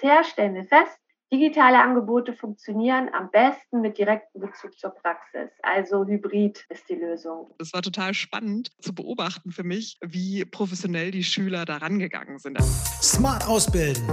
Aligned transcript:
Bisher 0.00 0.22
stellen 0.22 0.54
wir 0.54 0.64
fest, 0.64 0.96
digitale 1.32 1.82
Angebote 1.82 2.32
funktionieren 2.32 3.10
am 3.12 3.30
besten 3.32 3.80
mit 3.80 3.98
direktem 3.98 4.40
Bezug 4.40 4.78
zur 4.78 4.90
Praxis. 4.90 5.50
Also 5.60 6.06
Hybrid 6.06 6.64
ist 6.68 6.88
die 6.88 6.94
Lösung. 6.94 7.52
Es 7.58 7.72
war 7.72 7.82
total 7.82 8.14
spannend 8.14 8.70
zu 8.80 8.94
beobachten 8.94 9.50
für 9.50 9.64
mich, 9.64 9.98
wie 10.00 10.44
professionell 10.44 11.10
die 11.10 11.24
Schüler 11.24 11.64
da 11.64 11.78
rangegangen 11.78 12.38
sind. 12.38 12.62
Smart 13.02 13.44
Ausbilden, 13.48 14.06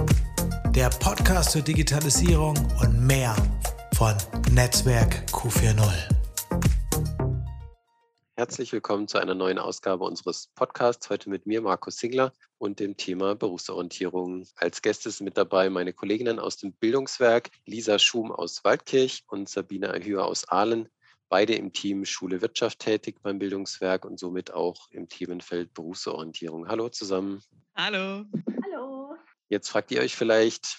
der 0.74 0.90
Podcast 0.90 1.52
zur 1.52 1.62
Digitalisierung 1.62 2.56
und 2.82 3.06
mehr 3.06 3.36
von 3.94 4.14
Netzwerk 4.52 5.24
Q40. 5.30 6.15
Herzlich 8.38 8.70
willkommen 8.74 9.08
zu 9.08 9.16
einer 9.16 9.34
neuen 9.34 9.58
Ausgabe 9.58 10.04
unseres 10.04 10.48
Podcasts. 10.54 11.08
Heute 11.08 11.30
mit 11.30 11.46
mir, 11.46 11.62
Markus 11.62 11.96
Singler, 11.96 12.34
und 12.58 12.80
dem 12.80 12.94
Thema 12.98 13.34
Berufsorientierung. 13.34 14.46
Als 14.56 14.82
Gäste 14.82 15.10
sind 15.10 15.24
mit 15.24 15.38
dabei 15.38 15.70
meine 15.70 15.94
Kolleginnen 15.94 16.38
aus 16.38 16.58
dem 16.58 16.74
Bildungswerk, 16.74 17.48
Lisa 17.64 17.98
Schum 17.98 18.30
aus 18.30 18.62
Waldkirch 18.62 19.24
und 19.28 19.48
Sabine 19.48 19.90
Ahür 19.94 20.26
aus 20.26 20.46
Aalen. 20.50 20.90
Beide 21.30 21.54
im 21.54 21.72
Team 21.72 22.04
Schule 22.04 22.42
Wirtschaft 22.42 22.80
tätig 22.80 23.22
beim 23.22 23.38
Bildungswerk 23.38 24.04
und 24.04 24.18
somit 24.18 24.52
auch 24.52 24.90
im 24.90 25.08
Themenfeld 25.08 25.72
Berufsorientierung. 25.72 26.68
Hallo 26.68 26.90
zusammen. 26.90 27.42
Hallo. 27.74 28.26
Hallo. 28.64 29.16
Jetzt 29.48 29.70
fragt 29.70 29.90
ihr 29.92 30.02
euch 30.02 30.14
vielleicht, 30.14 30.76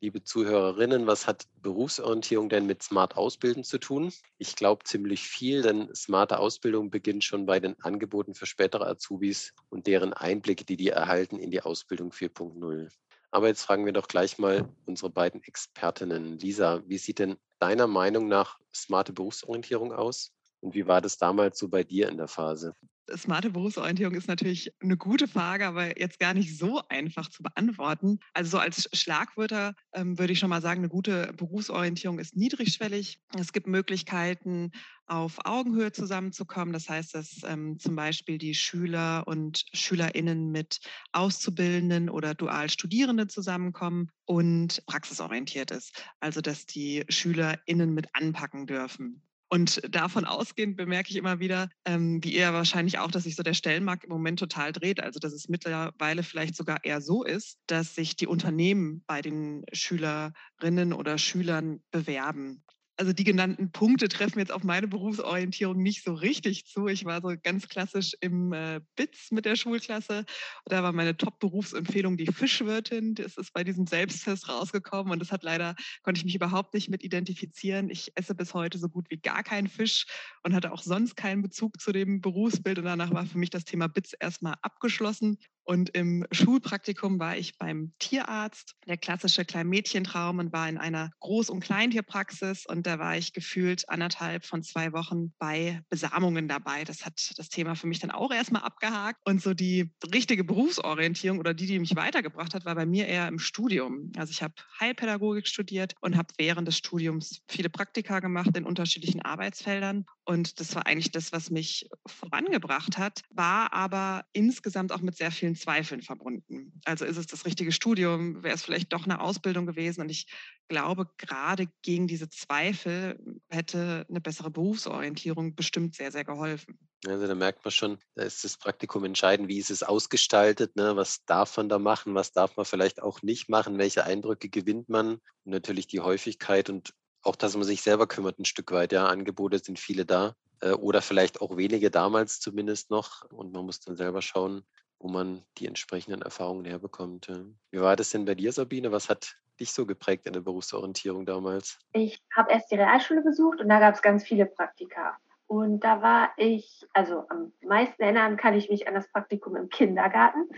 liebe 0.00 0.22
Zuhörerinnen, 0.22 1.06
was 1.06 1.26
hat 1.26 1.46
Berufsorientierung 1.62 2.48
denn 2.48 2.66
mit 2.66 2.82
Smart 2.82 3.16
Ausbilden 3.16 3.64
zu 3.64 3.78
tun? 3.78 4.12
Ich 4.38 4.56
glaube 4.56 4.84
ziemlich 4.84 5.22
viel, 5.22 5.62
denn 5.62 5.94
smarte 5.94 6.38
Ausbildung 6.38 6.90
beginnt 6.90 7.24
schon 7.24 7.46
bei 7.46 7.60
den 7.60 7.78
Angeboten 7.80 8.34
für 8.34 8.46
spätere 8.46 8.86
Azubis 8.86 9.54
und 9.68 9.86
deren 9.86 10.12
Einblicke, 10.12 10.64
die 10.64 10.76
die 10.76 10.88
erhalten 10.88 11.38
in 11.38 11.50
die 11.50 11.62
Ausbildung 11.62 12.10
4.0. 12.10 12.88
Aber 13.30 13.48
jetzt 13.48 13.62
fragen 13.62 13.84
wir 13.84 13.92
doch 13.92 14.08
gleich 14.08 14.38
mal 14.38 14.68
unsere 14.86 15.10
beiden 15.10 15.42
Expertinnen. 15.42 16.38
Lisa, 16.38 16.82
wie 16.86 16.98
sieht 16.98 17.18
denn 17.18 17.36
deiner 17.58 17.86
Meinung 17.86 18.28
nach 18.28 18.58
smarte 18.74 19.12
Berufsorientierung 19.12 19.92
aus? 19.92 20.32
Und 20.60 20.74
wie 20.74 20.86
war 20.86 21.00
das 21.00 21.18
damals 21.18 21.58
so 21.58 21.68
bei 21.68 21.84
dir 21.84 22.08
in 22.08 22.16
der 22.16 22.28
Phase? 22.28 22.74
Smarte 23.14 23.50
Berufsorientierung 23.50 24.14
ist 24.14 24.28
natürlich 24.28 24.72
eine 24.80 24.96
gute 24.96 25.28
Frage, 25.28 25.66
aber 25.66 25.98
jetzt 25.98 26.18
gar 26.18 26.34
nicht 26.34 26.58
so 26.58 26.82
einfach 26.88 27.28
zu 27.28 27.42
beantworten. 27.42 28.18
Also 28.34 28.52
so 28.52 28.58
als 28.58 28.88
Schlagwörter 28.92 29.74
ähm, 29.92 30.18
würde 30.18 30.32
ich 30.32 30.38
schon 30.38 30.50
mal 30.50 30.62
sagen, 30.62 30.80
eine 30.80 30.88
gute 30.88 31.32
Berufsorientierung 31.36 32.18
ist 32.18 32.36
niedrigschwellig. 32.36 33.20
Es 33.38 33.52
gibt 33.52 33.66
Möglichkeiten, 33.66 34.72
auf 35.06 35.38
Augenhöhe 35.44 35.92
zusammenzukommen. 35.92 36.72
Das 36.72 36.88
heißt, 36.88 37.14
dass 37.14 37.42
ähm, 37.44 37.78
zum 37.78 37.96
Beispiel 37.96 38.38
die 38.38 38.54
Schüler 38.54 39.24
und 39.26 39.64
Schülerinnen 39.72 40.50
mit 40.50 40.80
Auszubildenden 41.12 42.10
oder 42.10 42.34
Dualstudierenden 42.34 43.28
zusammenkommen 43.28 44.10
und 44.24 44.84
praxisorientiert 44.86 45.70
ist. 45.70 46.04
Also 46.20 46.40
dass 46.40 46.66
die 46.66 47.04
Schülerinnen 47.08 47.94
mit 47.94 48.08
anpacken 48.14 48.66
dürfen. 48.66 49.22
Und 49.48 49.80
davon 49.88 50.24
ausgehend 50.24 50.76
bemerke 50.76 51.10
ich 51.10 51.16
immer 51.16 51.38
wieder, 51.38 51.68
ähm, 51.84 52.22
wie 52.22 52.34
ihr 52.34 52.52
wahrscheinlich 52.52 52.98
auch, 52.98 53.10
dass 53.10 53.24
sich 53.24 53.36
so 53.36 53.44
der 53.44 53.54
Stellenmarkt 53.54 54.04
im 54.04 54.10
Moment 54.10 54.40
total 54.40 54.72
dreht. 54.72 55.00
Also 55.00 55.20
dass 55.20 55.32
es 55.32 55.48
mittlerweile 55.48 56.22
vielleicht 56.24 56.56
sogar 56.56 56.84
eher 56.84 57.00
so 57.00 57.22
ist, 57.22 57.58
dass 57.66 57.94
sich 57.94 58.16
die 58.16 58.26
Unternehmen 58.26 59.04
bei 59.06 59.22
den 59.22 59.64
Schülerinnen 59.72 60.92
oder 60.92 61.16
Schülern 61.18 61.80
bewerben 61.92 62.64
also 62.96 63.12
die 63.12 63.24
genannten 63.24 63.70
Punkte 63.72 64.08
treffen 64.08 64.38
jetzt 64.38 64.52
auf 64.52 64.64
meine 64.64 64.88
Berufsorientierung 64.88 65.82
nicht 65.82 66.02
so 66.02 66.14
richtig 66.14 66.66
zu. 66.66 66.86
Ich 66.86 67.04
war 67.04 67.20
so 67.20 67.34
ganz 67.42 67.68
klassisch 67.68 68.16
im 68.20 68.52
äh, 68.52 68.80
BITS 68.96 69.30
mit 69.32 69.44
der 69.44 69.56
Schulklasse. 69.56 70.24
Da 70.64 70.82
war 70.82 70.92
meine 70.92 71.16
Top-Berufsempfehlung 71.16 72.16
die 72.16 72.26
Fischwirtin. 72.26 73.14
Das 73.14 73.36
ist 73.36 73.52
bei 73.52 73.64
diesem 73.64 73.86
Selbsttest 73.86 74.48
rausgekommen 74.48 75.12
und 75.12 75.18
das 75.18 75.30
hat 75.30 75.42
leider, 75.42 75.76
konnte 76.02 76.18
ich 76.18 76.24
mich 76.24 76.34
überhaupt 76.34 76.72
nicht 76.74 76.88
mit 76.88 77.04
identifizieren. 77.04 77.90
Ich 77.90 78.12
esse 78.14 78.34
bis 78.34 78.54
heute 78.54 78.78
so 78.78 78.88
gut 78.88 79.10
wie 79.10 79.18
gar 79.18 79.42
keinen 79.42 79.68
Fisch 79.68 80.06
und 80.42 80.54
hatte 80.54 80.72
auch 80.72 80.82
sonst 80.82 81.16
keinen 81.16 81.42
Bezug 81.42 81.80
zu 81.80 81.92
dem 81.92 82.20
Berufsbild. 82.20 82.78
Und 82.78 82.84
danach 82.86 83.12
war 83.12 83.26
für 83.26 83.38
mich 83.38 83.50
das 83.50 83.64
Thema 83.64 83.88
BITS 83.88 84.14
erstmal 84.14 84.54
abgeschlossen. 84.62 85.38
Und 85.66 85.90
im 85.90 86.24
Schulpraktikum 86.30 87.18
war 87.18 87.36
ich 87.36 87.58
beim 87.58 87.92
Tierarzt, 87.98 88.76
der 88.86 88.96
klassische 88.96 89.44
Kleinmädchentraum 89.44 90.38
und 90.38 90.52
war 90.52 90.68
in 90.68 90.78
einer 90.78 91.10
Groß- 91.20 91.50
und 91.50 91.60
Kleintierpraxis. 91.60 92.66
Und 92.66 92.86
da 92.86 93.00
war 93.00 93.16
ich 93.16 93.32
gefühlt 93.32 93.88
anderthalb 93.88 94.44
von 94.44 94.62
zwei 94.62 94.92
Wochen 94.92 95.32
bei 95.38 95.80
Besamungen 95.88 96.46
dabei. 96.46 96.84
Das 96.84 97.04
hat 97.04 97.14
das 97.36 97.48
Thema 97.48 97.74
für 97.74 97.88
mich 97.88 97.98
dann 97.98 98.12
auch 98.12 98.32
erstmal 98.32 98.62
abgehakt. 98.62 99.18
Und 99.24 99.42
so 99.42 99.54
die 99.54 99.90
richtige 100.12 100.44
Berufsorientierung 100.44 101.40
oder 101.40 101.52
die, 101.52 101.66
die 101.66 101.80
mich 101.80 101.96
weitergebracht 101.96 102.54
hat, 102.54 102.64
war 102.64 102.76
bei 102.76 102.86
mir 102.86 103.08
eher 103.08 103.26
im 103.26 103.40
Studium. 103.40 104.12
Also 104.16 104.30
ich 104.30 104.42
habe 104.42 104.54
Heilpädagogik 104.78 105.48
studiert 105.48 105.94
und 106.00 106.16
habe 106.16 106.28
während 106.38 106.68
des 106.68 106.78
Studiums 106.78 107.40
viele 107.48 107.70
Praktika 107.70 108.20
gemacht 108.20 108.56
in 108.56 108.64
unterschiedlichen 108.64 109.22
Arbeitsfeldern. 109.22 110.06
Und 110.24 110.60
das 110.60 110.74
war 110.76 110.86
eigentlich 110.86 111.10
das, 111.10 111.32
was 111.32 111.50
mich 111.50 111.88
vorangebracht 112.06 112.98
hat, 112.98 113.22
war 113.30 113.72
aber 113.72 114.24
insgesamt 114.32 114.92
auch 114.92 115.00
mit 115.00 115.16
sehr 115.16 115.32
vielen 115.32 115.55
Zweifeln 115.56 116.02
verbunden. 116.02 116.80
Also 116.84 117.04
ist 117.04 117.16
es 117.16 117.26
das 117.26 117.44
richtige 117.44 117.72
Studium? 117.72 118.42
Wäre 118.42 118.54
es 118.54 118.62
vielleicht 118.62 118.92
doch 118.92 119.04
eine 119.04 119.20
Ausbildung 119.20 119.66
gewesen? 119.66 120.00
Und 120.00 120.10
ich 120.10 120.26
glaube, 120.68 121.08
gerade 121.18 121.68
gegen 121.82 122.06
diese 122.06 122.28
Zweifel 122.28 123.18
hätte 123.48 124.06
eine 124.08 124.20
bessere 124.20 124.50
Berufsorientierung 124.50 125.54
bestimmt 125.54 125.94
sehr, 125.94 126.12
sehr 126.12 126.24
geholfen. 126.24 126.78
Also 127.06 127.26
da 127.26 127.34
merkt 127.34 127.64
man 127.64 127.72
schon, 127.72 127.98
da 128.14 128.22
ist 128.22 128.44
das 128.44 128.56
Praktikum 128.56 129.04
entscheidend, 129.04 129.48
wie 129.48 129.58
ist 129.58 129.70
es 129.70 129.82
ausgestaltet, 129.82 130.76
ne? 130.76 130.96
was 130.96 131.24
darf 131.24 131.56
man 131.56 131.68
da 131.68 131.78
machen, 131.78 132.14
was 132.14 132.32
darf 132.32 132.56
man 132.56 132.66
vielleicht 132.66 133.02
auch 133.02 133.22
nicht 133.22 133.48
machen, 133.48 133.78
welche 133.78 134.04
Eindrücke 134.04 134.48
gewinnt 134.48 134.88
man 134.88 135.14
und 135.14 135.20
natürlich 135.44 135.86
die 135.86 136.00
Häufigkeit 136.00 136.70
und 136.70 136.94
auch, 137.22 137.36
dass 137.36 137.56
man 137.56 137.64
sich 137.64 137.82
selber 137.82 138.06
kümmert 138.06 138.38
ein 138.38 138.44
Stück 138.44 138.70
weit. 138.72 138.92
Ja, 138.92 139.06
Angebote 139.06 139.58
sind 139.58 139.78
viele 139.78 140.06
da 140.06 140.34
äh, 140.60 140.70
oder 140.70 141.02
vielleicht 141.02 141.40
auch 141.40 141.56
wenige 141.56 141.90
damals 141.90 142.40
zumindest 142.40 142.90
noch 142.90 143.24
und 143.30 143.52
man 143.52 143.66
muss 143.66 143.80
dann 143.80 143.96
selber 143.96 144.22
schauen, 144.22 144.64
wo 144.98 145.08
man 145.08 145.42
die 145.58 145.66
entsprechenden 145.66 146.22
Erfahrungen 146.22 146.64
herbekommt. 146.64 147.28
Wie 147.70 147.80
war 147.80 147.96
das 147.96 148.10
denn 148.10 148.24
bei 148.24 148.34
dir, 148.34 148.52
Sabine? 148.52 148.92
Was 148.92 149.08
hat 149.08 149.36
dich 149.60 149.72
so 149.72 149.86
geprägt 149.86 150.26
in 150.26 150.32
der 150.32 150.40
Berufsorientierung 150.40 151.26
damals? 151.26 151.78
Ich 151.92 152.20
habe 152.34 152.52
erst 152.52 152.70
die 152.70 152.76
Realschule 152.76 153.22
besucht 153.22 153.60
und 153.60 153.68
da 153.68 153.78
gab 153.80 153.94
es 153.94 154.02
ganz 154.02 154.24
viele 154.24 154.46
Praktika. 154.46 155.16
Und 155.46 155.80
da 155.80 156.02
war 156.02 156.30
ich, 156.36 156.84
also 156.92 157.24
am 157.28 157.52
meisten 157.62 158.02
erinnern 158.02 158.36
kann 158.36 158.54
ich 158.54 158.68
mich 158.68 158.88
an 158.88 158.94
das 158.94 159.10
Praktikum 159.10 159.54
im 159.54 159.68
Kindergarten, 159.68 160.48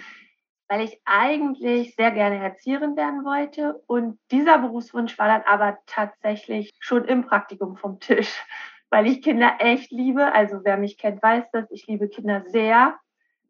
weil 0.69 0.83
ich 0.83 1.01
eigentlich 1.05 1.95
sehr 1.95 2.11
gerne 2.11 2.43
Erzieherin 2.43 2.97
werden 2.97 3.25
wollte. 3.25 3.83
Und 3.87 4.19
dieser 4.31 4.59
Berufswunsch 4.59 5.19
war 5.19 5.29
dann 5.29 5.43
aber 5.43 5.79
tatsächlich 5.87 6.73
schon 6.79 7.05
im 7.05 7.27
Praktikum 7.27 7.77
vom 7.77 8.01
Tisch, 8.01 8.43
weil 8.91 9.07
ich 9.07 9.23
Kinder 9.23 9.57
echt 9.59 9.91
liebe. 9.91 10.33
Also 10.33 10.61
wer 10.65 10.79
mich 10.79 10.97
kennt, 10.97 11.23
weiß 11.23 11.45
das. 11.53 11.71
Ich 11.71 11.87
liebe 11.87 12.09
Kinder 12.09 12.45
sehr 12.49 12.99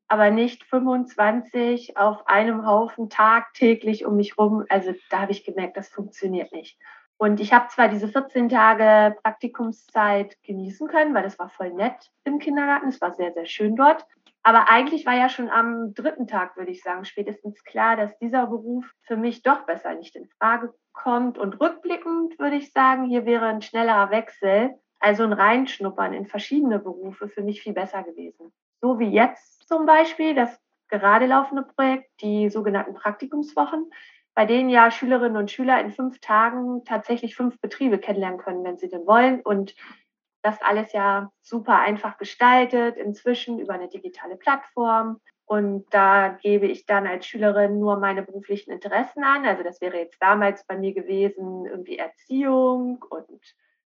aber 0.09 0.31
nicht 0.31 0.65
25 0.65 1.97
auf 1.97 2.27
einem 2.27 2.67
Haufen 2.67 3.11
tagtäglich 3.11 4.07
um 4.07 4.17
mich 4.17 4.39
rum. 4.39 4.65
Also 4.69 4.95
da 5.11 5.21
habe 5.21 5.33
ich 5.33 5.45
gemerkt, 5.45 5.77
das 5.77 5.89
funktioniert 5.89 6.53
nicht. 6.53 6.79
Und 7.19 7.41
ich 7.41 7.53
habe 7.53 7.69
zwar 7.69 7.89
diese 7.89 8.09
14 8.09 8.49
Tage 8.49 9.17
Praktikumszeit 9.23 10.37
genießen 10.45 10.87
können, 10.89 11.15
weil 11.15 11.25
das 11.25 11.39
war 11.39 11.51
voll 11.51 11.73
nett 11.73 12.11
im 12.25 12.39
Kindergarten. 12.39 12.89
Es 12.89 13.01
war 13.01 13.13
sehr, 13.13 13.33
sehr 13.33 13.47
schön 13.47 13.77
dort. 13.77 14.07
Aber 14.45 14.71
eigentlich 14.71 15.05
war 15.05 15.15
ja 15.15 15.29
schon 15.29 15.51
am 15.51 15.95
dritten 15.95 16.29
Tag, 16.29 16.57
würde 16.57 16.71
ich 16.71 16.83
sagen, 16.83 17.05
spätestens 17.05 17.65
klar, 17.65 17.97
dass 17.97 18.17
dieser 18.19 18.47
Beruf 18.47 18.87
für 19.03 19.17
mich 19.17 19.43
doch 19.43 19.67
besser 19.67 19.95
nicht 19.95 20.15
in 20.15 20.29
Frage 20.39 20.73
kommt. 20.93 21.39
Und 21.39 21.61
rückblickend 21.61 22.39
würde 22.39 22.57
ich 22.57 22.73
sagen, 22.73 23.05
hier 23.05 23.27
wäre 23.27 23.47
ein 23.47 23.63
schnellerer 23.63 24.11
Wechsel, 24.11 24.79
also 25.01 25.25
ein 25.25 25.33
Reinschnuppern 25.33 26.13
in 26.13 26.27
verschiedene 26.27 26.79
Berufe 26.79 27.29
für 27.29 27.43
mich 27.43 27.63
viel 27.63 27.73
besser 27.73 28.05
gewesen. 28.05 28.53
So 28.81 29.01
wie 29.01 29.11
jetzt 29.11 29.58
zum 29.69 29.85
Beispiel 29.85 30.35
das 30.35 30.59
gerade 30.89 31.27
laufende 31.27 31.63
Projekt, 31.63 32.11
die 32.23 32.49
sogenannten 32.49 32.95
Praktikumswochen, 32.95 33.91
bei 34.35 34.47
denen 34.47 34.71
ja 34.71 34.91
Schülerinnen 34.91 35.37
und 35.37 35.51
Schüler 35.51 35.79
in 35.81 35.91
fünf 35.91 36.21
Tagen 36.21 36.85
tatsächlich 36.85 37.37
fünf 37.37 37.61
Betriebe 37.61 37.99
kennenlernen 37.99 38.39
können, 38.39 38.65
wenn 38.65 38.79
sie 38.79 38.89
denn 38.89 39.07
wollen. 39.07 39.41
Und 39.43 39.75
das 40.43 40.63
alles 40.63 40.93
ja 40.93 41.31
super 41.43 41.79
einfach 41.81 42.17
gestaltet, 42.17 42.97
inzwischen 42.97 43.59
über 43.59 43.75
eine 43.75 43.89
digitale 43.89 44.37
Plattform. 44.37 45.21
Und 45.45 45.87
da 45.91 46.29
gebe 46.29 46.67
ich 46.67 46.87
dann 46.87 47.07
als 47.07 47.27
Schülerin 47.27 47.79
nur 47.79 47.99
meine 47.99 48.23
beruflichen 48.23 48.71
Interessen 48.71 49.23
an. 49.23 49.45
Also 49.45 49.63
das 49.63 49.81
wäre 49.81 49.99
jetzt 49.99 50.17
damals 50.21 50.65
bei 50.65 50.79
mir 50.79 50.95
gewesen, 50.95 51.67
irgendwie 51.67 51.99
Erziehung 51.99 53.05
und 53.11 53.43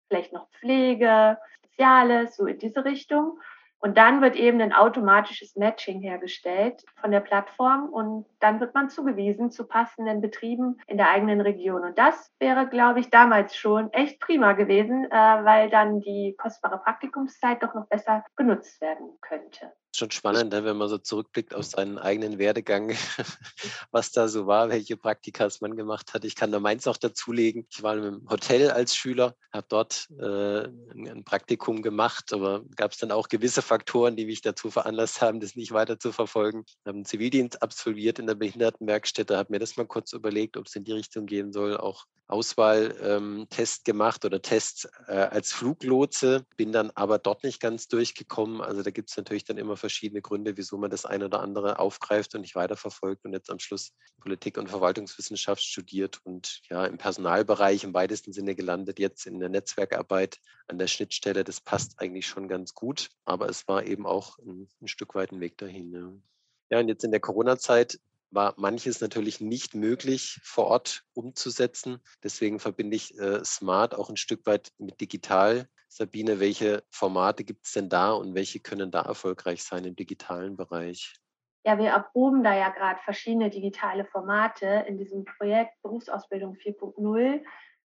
vielleicht 0.08 0.32
noch 0.32 0.50
Pflege, 0.50 1.38
Soziales, 1.62 2.36
so 2.36 2.46
in 2.46 2.58
diese 2.58 2.84
Richtung. 2.84 3.38
Und 3.80 3.96
dann 3.96 4.20
wird 4.20 4.36
eben 4.36 4.60
ein 4.60 4.74
automatisches 4.74 5.56
Matching 5.56 6.00
hergestellt 6.00 6.84
von 7.00 7.10
der 7.10 7.20
Plattform 7.20 7.88
und 7.88 8.26
dann 8.38 8.60
wird 8.60 8.74
man 8.74 8.90
zugewiesen 8.90 9.50
zu 9.50 9.66
passenden 9.66 10.20
Betrieben 10.20 10.78
in 10.86 10.98
der 10.98 11.10
eigenen 11.10 11.40
Region. 11.40 11.82
Und 11.82 11.98
das 11.98 12.30
wäre, 12.38 12.68
glaube 12.68 13.00
ich, 13.00 13.08
damals 13.08 13.56
schon 13.56 13.90
echt 13.92 14.20
prima 14.20 14.52
gewesen, 14.52 15.06
äh, 15.06 15.10
weil 15.10 15.70
dann 15.70 16.00
die 16.00 16.36
kostbare 16.38 16.78
Praktikumszeit 16.78 17.62
doch 17.62 17.74
noch 17.74 17.86
besser 17.86 18.24
genutzt 18.36 18.80
werden 18.82 19.18
könnte. 19.22 19.72
Schon 19.94 20.10
spannend, 20.12 20.52
ne, 20.52 20.64
wenn 20.64 20.76
man 20.76 20.88
so 20.88 20.98
zurückblickt 20.98 21.52
auf 21.52 21.64
seinen 21.64 21.98
eigenen 21.98 22.38
Werdegang, 22.38 22.90
was 23.90 24.12
da 24.12 24.28
so 24.28 24.46
war, 24.46 24.68
welche 24.68 24.96
Praktikas 24.96 25.60
man 25.60 25.76
gemacht 25.76 26.14
hat. 26.14 26.24
Ich 26.24 26.36
kann 26.36 26.52
da 26.52 26.60
meins 26.60 26.84
noch 26.84 26.96
dazulegen. 26.96 27.66
Ich 27.70 27.82
war 27.82 27.96
im 27.96 28.28
Hotel 28.30 28.70
als 28.70 28.94
Schüler, 28.94 29.34
habe 29.52 29.66
dort 29.68 30.08
äh, 30.18 30.68
ein 30.94 31.24
Praktikum 31.24 31.82
gemacht, 31.82 32.32
aber 32.32 32.62
gab 32.76 32.92
es 32.92 32.98
dann 32.98 33.10
auch 33.10 33.28
gewisse 33.28 33.62
Faktoren, 33.62 34.14
die 34.14 34.26
mich 34.26 34.42
dazu 34.42 34.70
veranlasst 34.70 35.20
haben, 35.20 35.40
das 35.40 35.56
nicht 35.56 35.72
weiter 35.72 35.98
zu 35.98 36.12
verfolgen. 36.12 36.64
Ich 36.66 36.76
habe 36.86 36.96
einen 36.96 37.04
Zivildienst 37.04 37.60
absolviert 37.60 38.20
in 38.20 38.28
der 38.28 38.36
Behindertenwerkstätte, 38.36 39.36
habe 39.36 39.52
mir 39.52 39.58
das 39.58 39.76
mal 39.76 39.86
kurz 39.86 40.12
überlegt, 40.12 40.56
ob 40.56 40.66
es 40.66 40.76
in 40.76 40.84
die 40.84 40.92
Richtung 40.92 41.26
gehen 41.26 41.52
soll, 41.52 41.76
auch 41.76 42.06
Auswahltest 42.30 43.80
ähm, 43.80 43.84
gemacht 43.84 44.24
oder 44.24 44.40
Test 44.40 44.88
äh, 45.08 45.14
als 45.14 45.52
Fluglotse, 45.52 46.46
bin 46.56 46.72
dann 46.72 46.90
aber 46.94 47.18
dort 47.18 47.44
nicht 47.44 47.60
ganz 47.60 47.88
durchgekommen. 47.88 48.60
Also 48.60 48.82
da 48.82 48.90
gibt 48.90 49.10
es 49.10 49.16
natürlich 49.16 49.44
dann 49.44 49.58
immer 49.58 49.76
verschiedene 49.80 50.22
Gründe, 50.22 50.56
wieso 50.56 50.78
man 50.78 50.90
das 50.90 51.04
eine 51.04 51.26
oder 51.26 51.40
andere 51.40 51.78
aufgreift 51.78 52.34
und 52.34 52.42
nicht 52.42 52.54
weiterverfolgt 52.54 53.24
und 53.24 53.32
jetzt 53.32 53.50
am 53.50 53.58
Schluss 53.58 53.92
Politik 54.20 54.58
und 54.58 54.68
Verwaltungswissenschaft 54.68 55.62
studiert 55.62 56.20
und 56.24 56.60
ja 56.70 56.86
im 56.86 56.98
Personalbereich 56.98 57.84
im 57.84 57.94
weitesten 57.94 58.32
Sinne 58.32 58.54
gelandet, 58.54 58.98
jetzt 58.98 59.26
in 59.26 59.40
der 59.40 59.48
Netzwerkarbeit 59.48 60.38
an 60.68 60.78
der 60.78 60.86
Schnittstelle. 60.86 61.42
Das 61.42 61.60
passt 61.60 62.00
eigentlich 62.00 62.26
schon 62.26 62.46
ganz 62.46 62.74
gut, 62.74 63.08
aber 63.24 63.48
es 63.48 63.66
war 63.66 63.84
eben 63.84 64.06
auch 64.06 64.38
ein, 64.38 64.68
ein 64.80 64.88
Stück 64.88 65.14
weit 65.14 65.32
ein 65.32 65.40
Weg 65.40 65.58
dahin. 65.58 65.92
Ja. 65.92 66.12
Ja, 66.70 66.78
und 66.78 66.88
jetzt 66.88 67.02
in 67.02 67.10
der 67.10 67.20
Corona-Zeit 67.20 67.98
war 68.30 68.54
manches 68.56 69.00
natürlich 69.00 69.40
nicht 69.40 69.74
möglich 69.74 70.38
vor 70.44 70.66
Ort 70.66 71.02
umzusetzen. 71.14 71.98
Deswegen 72.22 72.60
verbinde 72.60 72.96
ich 72.96 73.18
äh, 73.18 73.44
Smart 73.44 73.94
auch 73.94 74.08
ein 74.08 74.16
Stück 74.16 74.46
weit 74.46 74.72
mit 74.78 75.00
digital. 75.00 75.68
Sabine, 75.92 76.38
welche 76.38 76.84
Formate 76.90 77.42
gibt 77.42 77.66
es 77.66 77.72
denn 77.72 77.88
da 77.88 78.12
und 78.12 78.34
welche 78.34 78.60
können 78.60 78.92
da 78.92 79.02
erfolgreich 79.02 79.64
sein 79.64 79.84
im 79.84 79.96
digitalen 79.96 80.56
Bereich? 80.56 81.14
Ja, 81.66 81.78
wir 81.78 81.90
erproben 81.90 82.42
da 82.42 82.56
ja 82.56 82.70
gerade 82.70 83.00
verschiedene 83.04 83.50
digitale 83.50 84.04
Formate 84.04 84.84
in 84.86 84.96
diesem 84.96 85.24
Projekt 85.24 85.74
Berufsausbildung 85.82 86.54
4.0. 86.54 87.42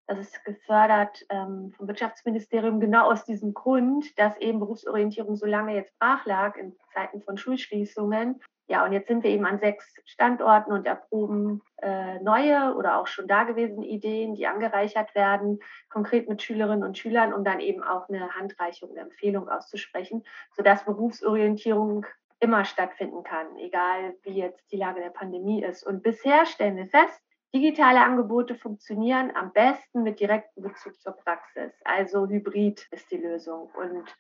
Das 0.07 0.19
ist 0.19 0.45
gefördert 0.45 1.25
ähm, 1.31 1.73
vom 1.77 1.89
Wirtschaftsministerium 1.89 2.79
genau 2.79 3.11
aus 3.11 3.25
diesem 3.25 3.55
Grund, 3.55 4.17
dass 4.19 4.37
eben 4.37 4.61
Berufsorientierung 4.61 5.35
so 5.35 5.47
lange 5.47 5.75
jetzt 5.75 5.99
brach 5.99 6.27
lag 6.27 6.57
in 6.57 6.77
Zeiten 6.93 7.23
von 7.23 7.39
Schulschließungen 7.39 8.41
ja, 8.67 8.85
und 8.85 8.93
jetzt 8.93 9.09
sind 9.09 9.23
wir 9.23 9.31
eben 9.31 9.45
an 9.45 9.59
sechs 9.59 9.95
Standorten 10.07 10.73
und 10.73 10.87
erproben 10.87 11.61
äh, 11.83 12.19
neue 12.21 12.75
oder 12.77 12.99
auch 12.99 13.07
schon 13.07 13.29
dagewesene 13.29 13.87
Ideen, 13.87 14.35
die 14.35 14.47
angereichert 14.47 15.15
werden, 15.15 15.61
konkret 15.91 16.29
mit 16.29 16.43
Schülerinnen 16.43 16.83
und 16.83 16.97
Schülern, 16.97 17.35
um 17.35 17.45
dann 17.45 17.61
eben 17.61 17.83
auch 17.83 18.09
eine 18.09 18.35
Handreichung, 18.35 18.91
eine 18.91 19.01
Empfehlung 19.01 19.49
auszusprechen, 19.51 20.25
sodass 20.57 20.85
Berufsorientierung 20.85 22.07
immer 22.41 22.65
stattfinden 22.65 23.23
kann, 23.23 23.57
egal 23.59 24.15
wie 24.23 24.39
jetzt 24.39 24.73
die 24.73 24.77
Lage 24.77 25.01
der 25.01 25.11
Pandemie 25.11 25.63
ist. 25.63 25.87
Und 25.87 26.03
bisher 26.03 26.47
stellen 26.47 26.77
wir 26.77 26.87
fest, 26.87 27.23
digitale 27.55 28.03
Angebote 28.03 28.55
funktionieren 28.55 29.31
am 29.35 29.53
besten 29.53 30.03
mit 30.03 30.21
direktem 30.21 30.63
Bezug 30.65 31.01
zur 31.01 31.13
Praxis. 31.13 31.73
Also 31.85 32.27
Hybrid 32.27 32.87
ist 32.91 33.11
die 33.11 33.19
Lösung. 33.19 33.71
Und 33.75 34.15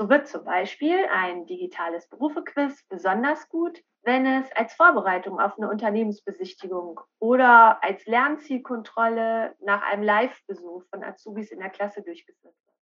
so 0.00 0.08
wird 0.08 0.28
zum 0.28 0.44
Beispiel 0.44 1.04
ein 1.12 1.44
digitales 1.44 2.08
Berufequiz 2.08 2.86
besonders 2.88 3.50
gut, 3.50 3.82
wenn 4.02 4.24
es 4.24 4.50
als 4.52 4.72
Vorbereitung 4.72 5.38
auf 5.38 5.58
eine 5.58 5.68
Unternehmensbesichtigung 5.68 7.00
oder 7.18 7.84
als 7.84 8.06
Lernzielkontrolle 8.06 9.54
nach 9.60 9.82
einem 9.82 10.02
Live-Besuch 10.02 10.84
von 10.88 11.04
Azubis 11.04 11.50
in 11.50 11.58
der 11.58 11.68
Klasse 11.68 12.00
durchgeführt 12.00 12.54
wird. 12.64 12.76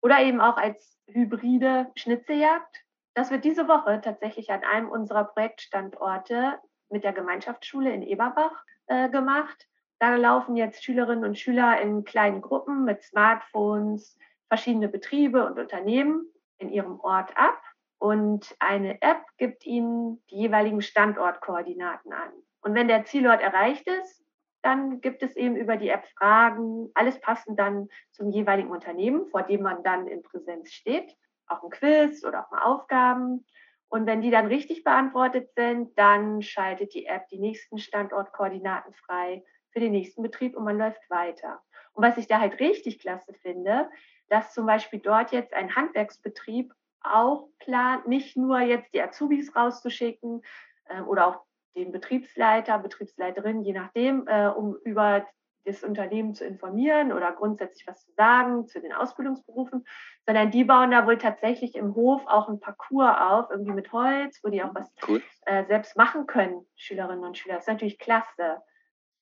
Oder 0.00 0.20
eben 0.20 0.40
auch 0.40 0.56
als 0.56 0.98
hybride 1.08 1.92
Schnitzejagd. 1.94 2.74
Das 3.12 3.30
wird 3.30 3.44
diese 3.44 3.68
Woche 3.68 4.00
tatsächlich 4.02 4.50
an 4.50 4.64
einem 4.64 4.88
unserer 4.88 5.24
Projektstandorte 5.24 6.58
mit 6.88 7.04
der 7.04 7.12
Gemeinschaftsschule 7.12 7.92
in 7.92 8.00
Eberbach 8.00 8.64
äh, 8.86 9.10
gemacht. 9.10 9.68
Da 9.98 10.16
laufen 10.16 10.56
jetzt 10.56 10.84
Schülerinnen 10.84 11.26
und 11.26 11.38
Schüler 11.38 11.78
in 11.82 12.04
kleinen 12.04 12.40
Gruppen 12.40 12.84
mit 12.84 13.02
Smartphones, 13.02 14.18
verschiedene 14.54 14.88
Betriebe 14.88 15.44
und 15.44 15.58
Unternehmen 15.58 16.30
in 16.58 16.68
ihrem 16.68 17.00
Ort 17.00 17.36
ab 17.36 17.60
und 17.98 18.54
eine 18.60 19.02
App 19.02 19.24
gibt 19.36 19.66
ihnen 19.66 20.22
die 20.30 20.36
jeweiligen 20.36 20.80
Standortkoordinaten 20.80 22.12
an. 22.12 22.30
Und 22.60 22.74
wenn 22.76 22.86
der 22.86 23.04
Zielort 23.04 23.42
erreicht 23.42 23.84
ist, 23.88 24.24
dann 24.62 25.00
gibt 25.00 25.24
es 25.24 25.34
eben 25.34 25.56
über 25.56 25.76
die 25.76 25.88
App 25.88 26.06
Fragen, 26.16 26.88
alles 26.94 27.20
passend 27.20 27.58
dann 27.58 27.88
zum 28.12 28.30
jeweiligen 28.30 28.70
Unternehmen, 28.70 29.26
vor 29.26 29.42
dem 29.42 29.62
man 29.62 29.82
dann 29.82 30.06
in 30.06 30.22
Präsenz 30.22 30.70
steht, 30.70 31.16
auch 31.48 31.64
ein 31.64 31.70
Quiz 31.70 32.24
oder 32.24 32.46
auch 32.46 32.52
mal 32.52 32.62
Aufgaben. 32.62 33.44
Und 33.88 34.06
wenn 34.06 34.22
die 34.22 34.30
dann 34.30 34.46
richtig 34.46 34.84
beantwortet 34.84 35.50
sind, 35.56 35.98
dann 35.98 36.42
schaltet 36.42 36.94
die 36.94 37.06
App 37.06 37.26
die 37.26 37.40
nächsten 37.40 37.78
Standortkoordinaten 37.78 38.94
frei 38.94 39.42
für 39.72 39.80
den 39.80 39.90
nächsten 39.90 40.22
Betrieb 40.22 40.56
und 40.56 40.62
man 40.62 40.78
läuft 40.78 41.10
weiter. 41.10 41.60
Und 41.94 42.04
was 42.04 42.18
ich 42.18 42.28
da 42.28 42.38
halt 42.38 42.60
richtig 42.60 43.00
klasse 43.00 43.34
finde, 43.34 43.90
dass 44.28 44.54
zum 44.54 44.66
Beispiel 44.66 45.00
dort 45.00 45.32
jetzt 45.32 45.52
ein 45.52 45.74
Handwerksbetrieb 45.74 46.72
auch 47.00 47.48
plant, 47.58 48.08
nicht 48.08 48.36
nur 48.36 48.60
jetzt 48.60 48.92
die 48.94 49.02
Azubis 49.02 49.54
rauszuschicken 49.54 50.42
äh, 50.86 51.00
oder 51.02 51.26
auch 51.26 51.40
den 51.76 51.92
Betriebsleiter, 51.92 52.78
Betriebsleiterin, 52.78 53.62
je 53.62 53.72
nachdem, 53.72 54.26
äh, 54.26 54.48
um 54.48 54.76
über 54.84 55.26
das 55.64 55.82
Unternehmen 55.82 56.34
zu 56.34 56.44
informieren 56.44 57.12
oder 57.12 57.32
grundsätzlich 57.32 57.86
was 57.86 58.04
zu 58.04 58.12
sagen 58.12 58.66
zu 58.66 58.80
den 58.80 58.92
Ausbildungsberufen, 58.92 59.84
sondern 60.26 60.50
die 60.50 60.64
bauen 60.64 60.90
da 60.90 61.06
wohl 61.06 61.18
tatsächlich 61.18 61.74
im 61.74 61.94
Hof 61.94 62.22
auch 62.26 62.48
ein 62.48 62.60
Parcours 62.60 63.16
auf, 63.18 63.50
irgendwie 63.50 63.72
mit 63.72 63.92
Holz, 63.92 64.40
wo 64.42 64.50
die 64.50 64.62
auch 64.62 64.74
was 64.74 64.92
cool. 65.08 65.22
äh, 65.46 65.64
selbst 65.64 65.96
machen 65.96 66.26
können, 66.26 66.66
Schülerinnen 66.76 67.24
und 67.24 67.38
Schüler. 67.38 67.54
Das 67.54 67.64
ist 67.64 67.68
natürlich 67.68 67.98
klasse. 67.98 68.62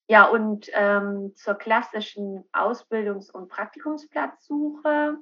Ja, 0.08 0.26
und 0.26 0.68
ähm, 0.74 1.32
zur 1.36 1.54
klassischen 1.54 2.44
Ausbildungs- 2.52 3.30
und 3.30 3.48
Praktikumsplatzsuche 3.48 5.18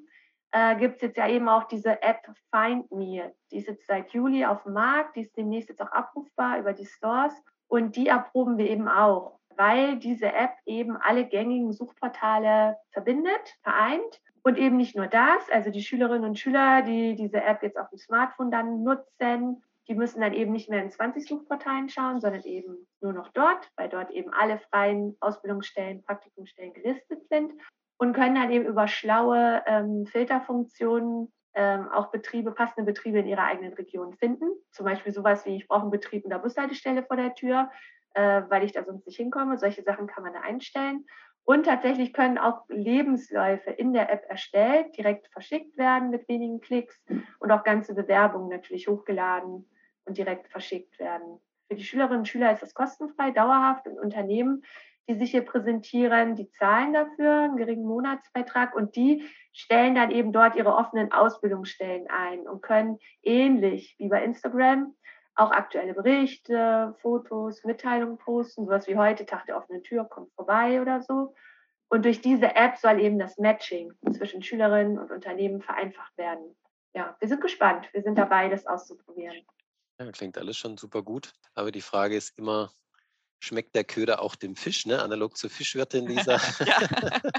äh, 0.53 0.77
gibt 0.77 0.97
es 0.97 1.03
jetzt 1.03 1.17
ja 1.17 1.29
eben 1.29 1.49
auch 1.49 1.65
diese 1.65 2.03
App 2.03 2.29
Find 2.51 2.91
Me. 2.91 3.33
Die 3.51 3.59
ist 3.59 3.69
jetzt 3.69 3.87
seit 3.87 4.13
Juli 4.13 4.45
auf 4.45 4.65
dem 4.65 4.73
Markt, 4.73 5.17
die 5.17 5.21
ist 5.21 5.37
demnächst 5.37 5.69
jetzt 5.69 5.83
auch 5.83 5.93
abrufbar 5.93 6.59
über 6.59 6.73
die 6.73 6.87
Stores 6.87 7.35
und 7.69 7.95
die 7.97 8.09
erproben 8.09 8.59
wir 8.59 8.69
eben 8.69 8.89
auch, 8.89 9.39
weil 9.57 9.99
diese 9.99 10.33
App 10.33 10.55
eben 10.67 10.97
alle 10.97 11.27
gängigen 11.27 11.73
Suchportale 11.73 12.77
verbindet, 12.91 13.57
vereint 13.63 14.21
und 14.43 14.59
eben 14.59 14.77
nicht 14.77 14.97
nur 14.97 15.07
das, 15.07 15.49
also 15.53 15.71
die 15.71 15.83
Schülerinnen 15.83 16.25
und 16.25 16.39
Schüler, 16.39 16.83
die 16.83 17.15
diese 17.15 17.43
App 17.43 17.63
jetzt 17.63 17.79
auf 17.79 17.91
dem 17.91 17.99
Smartphone 17.99 18.51
dann 18.51 18.83
nutzen, 18.83 19.63
die 19.91 19.97
müssen 19.97 20.21
dann 20.21 20.35
eben 20.35 20.53
nicht 20.53 20.71
mehr 20.71 20.81
in 20.81 20.91
20 20.93 21.27
Suchportalen 21.27 21.89
schauen, 21.89 22.21
sondern 22.21 22.45
eben 22.45 22.87
nur 23.01 23.13
noch 23.13 23.29
dort, 23.33 23.69
weil 23.75 23.89
dort 23.89 24.13
eben 24.13 24.33
alle 24.33 24.61
freien 24.71 25.17
Ausbildungsstellen, 25.19 26.05
Praktikumsstellen 26.05 26.73
gelistet 26.73 27.27
sind 27.29 27.53
und 27.99 28.13
können 28.13 28.37
dann 28.37 28.53
eben 28.53 28.67
über 28.67 28.87
schlaue 28.87 29.65
ähm, 29.67 30.07
Filterfunktionen 30.07 31.33
ähm, 31.55 31.89
auch 31.89 32.13
Betriebe, 32.13 32.53
passende 32.53 32.85
Betriebe 32.85 33.19
in 33.19 33.27
ihrer 33.27 33.43
eigenen 33.43 33.73
Region 33.73 34.15
finden. 34.15 34.49
Zum 34.71 34.87
Beispiel 34.87 35.13
sowas 35.13 35.45
wie, 35.45 35.57
ich 35.57 35.67
brauche 35.67 35.83
einen 35.83 35.91
Betrieb 35.91 36.23
in 36.23 36.31
der 36.31 36.39
Bushaltestelle 36.39 37.03
vor 37.03 37.17
der 37.17 37.35
Tür, 37.35 37.69
äh, 38.15 38.43
weil 38.49 38.63
ich 38.63 38.71
da 38.71 38.85
sonst 38.85 39.09
nicht 39.09 39.17
hinkomme. 39.17 39.59
Solche 39.59 39.83
Sachen 39.83 40.07
kann 40.07 40.23
man 40.23 40.35
da 40.35 40.41
einstellen. 40.43 41.05
Und 41.43 41.67
tatsächlich 41.67 42.13
können 42.13 42.39
auch 42.39 42.63
Lebensläufe 42.69 43.71
in 43.71 43.93
der 43.93 44.09
App 44.13 44.23
erstellt, 44.29 44.97
direkt 44.97 45.27
verschickt 45.33 45.77
werden 45.77 46.11
mit 46.11 46.29
wenigen 46.29 46.61
Klicks 46.61 47.03
und 47.41 47.51
auch 47.51 47.65
ganze 47.65 47.93
Bewerbungen 47.93 48.51
natürlich 48.51 48.87
hochgeladen 48.87 49.67
und 50.05 50.19
direkt 50.19 50.49
verschickt 50.49 50.99
werden. 50.99 51.41
Für 51.69 51.77
die 51.77 51.85
Schülerinnen 51.85 52.21
und 52.21 52.29
Schüler 52.29 52.53
ist 52.53 52.63
das 52.63 52.75
kostenfrei, 52.75 53.31
dauerhaft 53.31 53.87
und 53.87 53.99
Unternehmen, 53.99 54.65
die 55.09 55.15
sich 55.15 55.31
hier 55.33 55.45
präsentieren, 55.45 56.37
die 56.37 56.51
zahlen 56.53 56.93
dafür 56.93 57.43
einen 57.43 57.57
geringen 57.57 57.85
Monatsbeitrag 57.85 58.75
und 58.75 58.97
die 58.97 59.29
stellen 59.53 59.95
dann 59.95 60.11
eben 60.11 60.33
dort 60.33 60.57
ihre 60.57 60.75
offenen 60.75 61.13
Ausbildungsstellen 61.13 62.07
ein 62.09 62.41
und 62.47 62.63
können 62.63 62.99
ähnlich 63.23 63.97
wie 63.99 64.09
bei 64.09 64.23
Instagram 64.23 64.95
auch 65.35 65.51
aktuelle 65.53 65.95
Berichte, 65.95 66.95
Fotos, 67.01 67.65
Mitteilungen 67.65 68.19
posten, 68.19 68.67
sowas 68.67 68.87
wie 68.87 68.97
heute, 68.97 69.27
Tag 69.27 69.47
der 69.47 69.57
offenen 69.57 69.83
Tür, 69.83 70.05
kommt 70.05 70.33
vorbei 70.35 70.81
oder 70.81 71.01
so. 71.03 71.35
Und 71.89 72.05
durch 72.05 72.21
diese 72.21 72.55
App 72.55 72.77
soll 72.77 73.01
eben 73.01 73.19
das 73.19 73.39
Matching 73.39 73.93
zwischen 74.13 74.43
Schülerinnen 74.43 74.99
und 74.99 75.11
Unternehmen 75.11 75.61
vereinfacht 75.61 76.17
werden. 76.19 76.57
Ja, 76.95 77.17
wir 77.19 77.29
sind 77.29 77.41
gespannt. 77.41 77.89
Wir 77.93 78.03
sind 78.03 78.19
dabei, 78.19 78.49
das 78.49 78.67
auszuprobieren. 78.67 79.37
Ja, 80.01 80.11
klingt 80.13 80.39
alles 80.39 80.57
schon 80.57 80.79
super 80.79 81.03
gut. 81.03 81.35
Aber 81.55 81.71
die 81.71 81.83
Frage 81.83 82.17
ist 82.17 82.39
immer, 82.39 82.73
schmeckt 83.41 83.75
der 83.77 83.85
Köder 83.85 84.23
auch 84.23 84.37
dem 84.37 84.57
Fisch, 84.57 84.87
ne? 84.87 85.03
analog 85.03 85.37
zur 85.37 85.51
Fischwirtin 85.51 86.07
Lisa? 86.09 86.39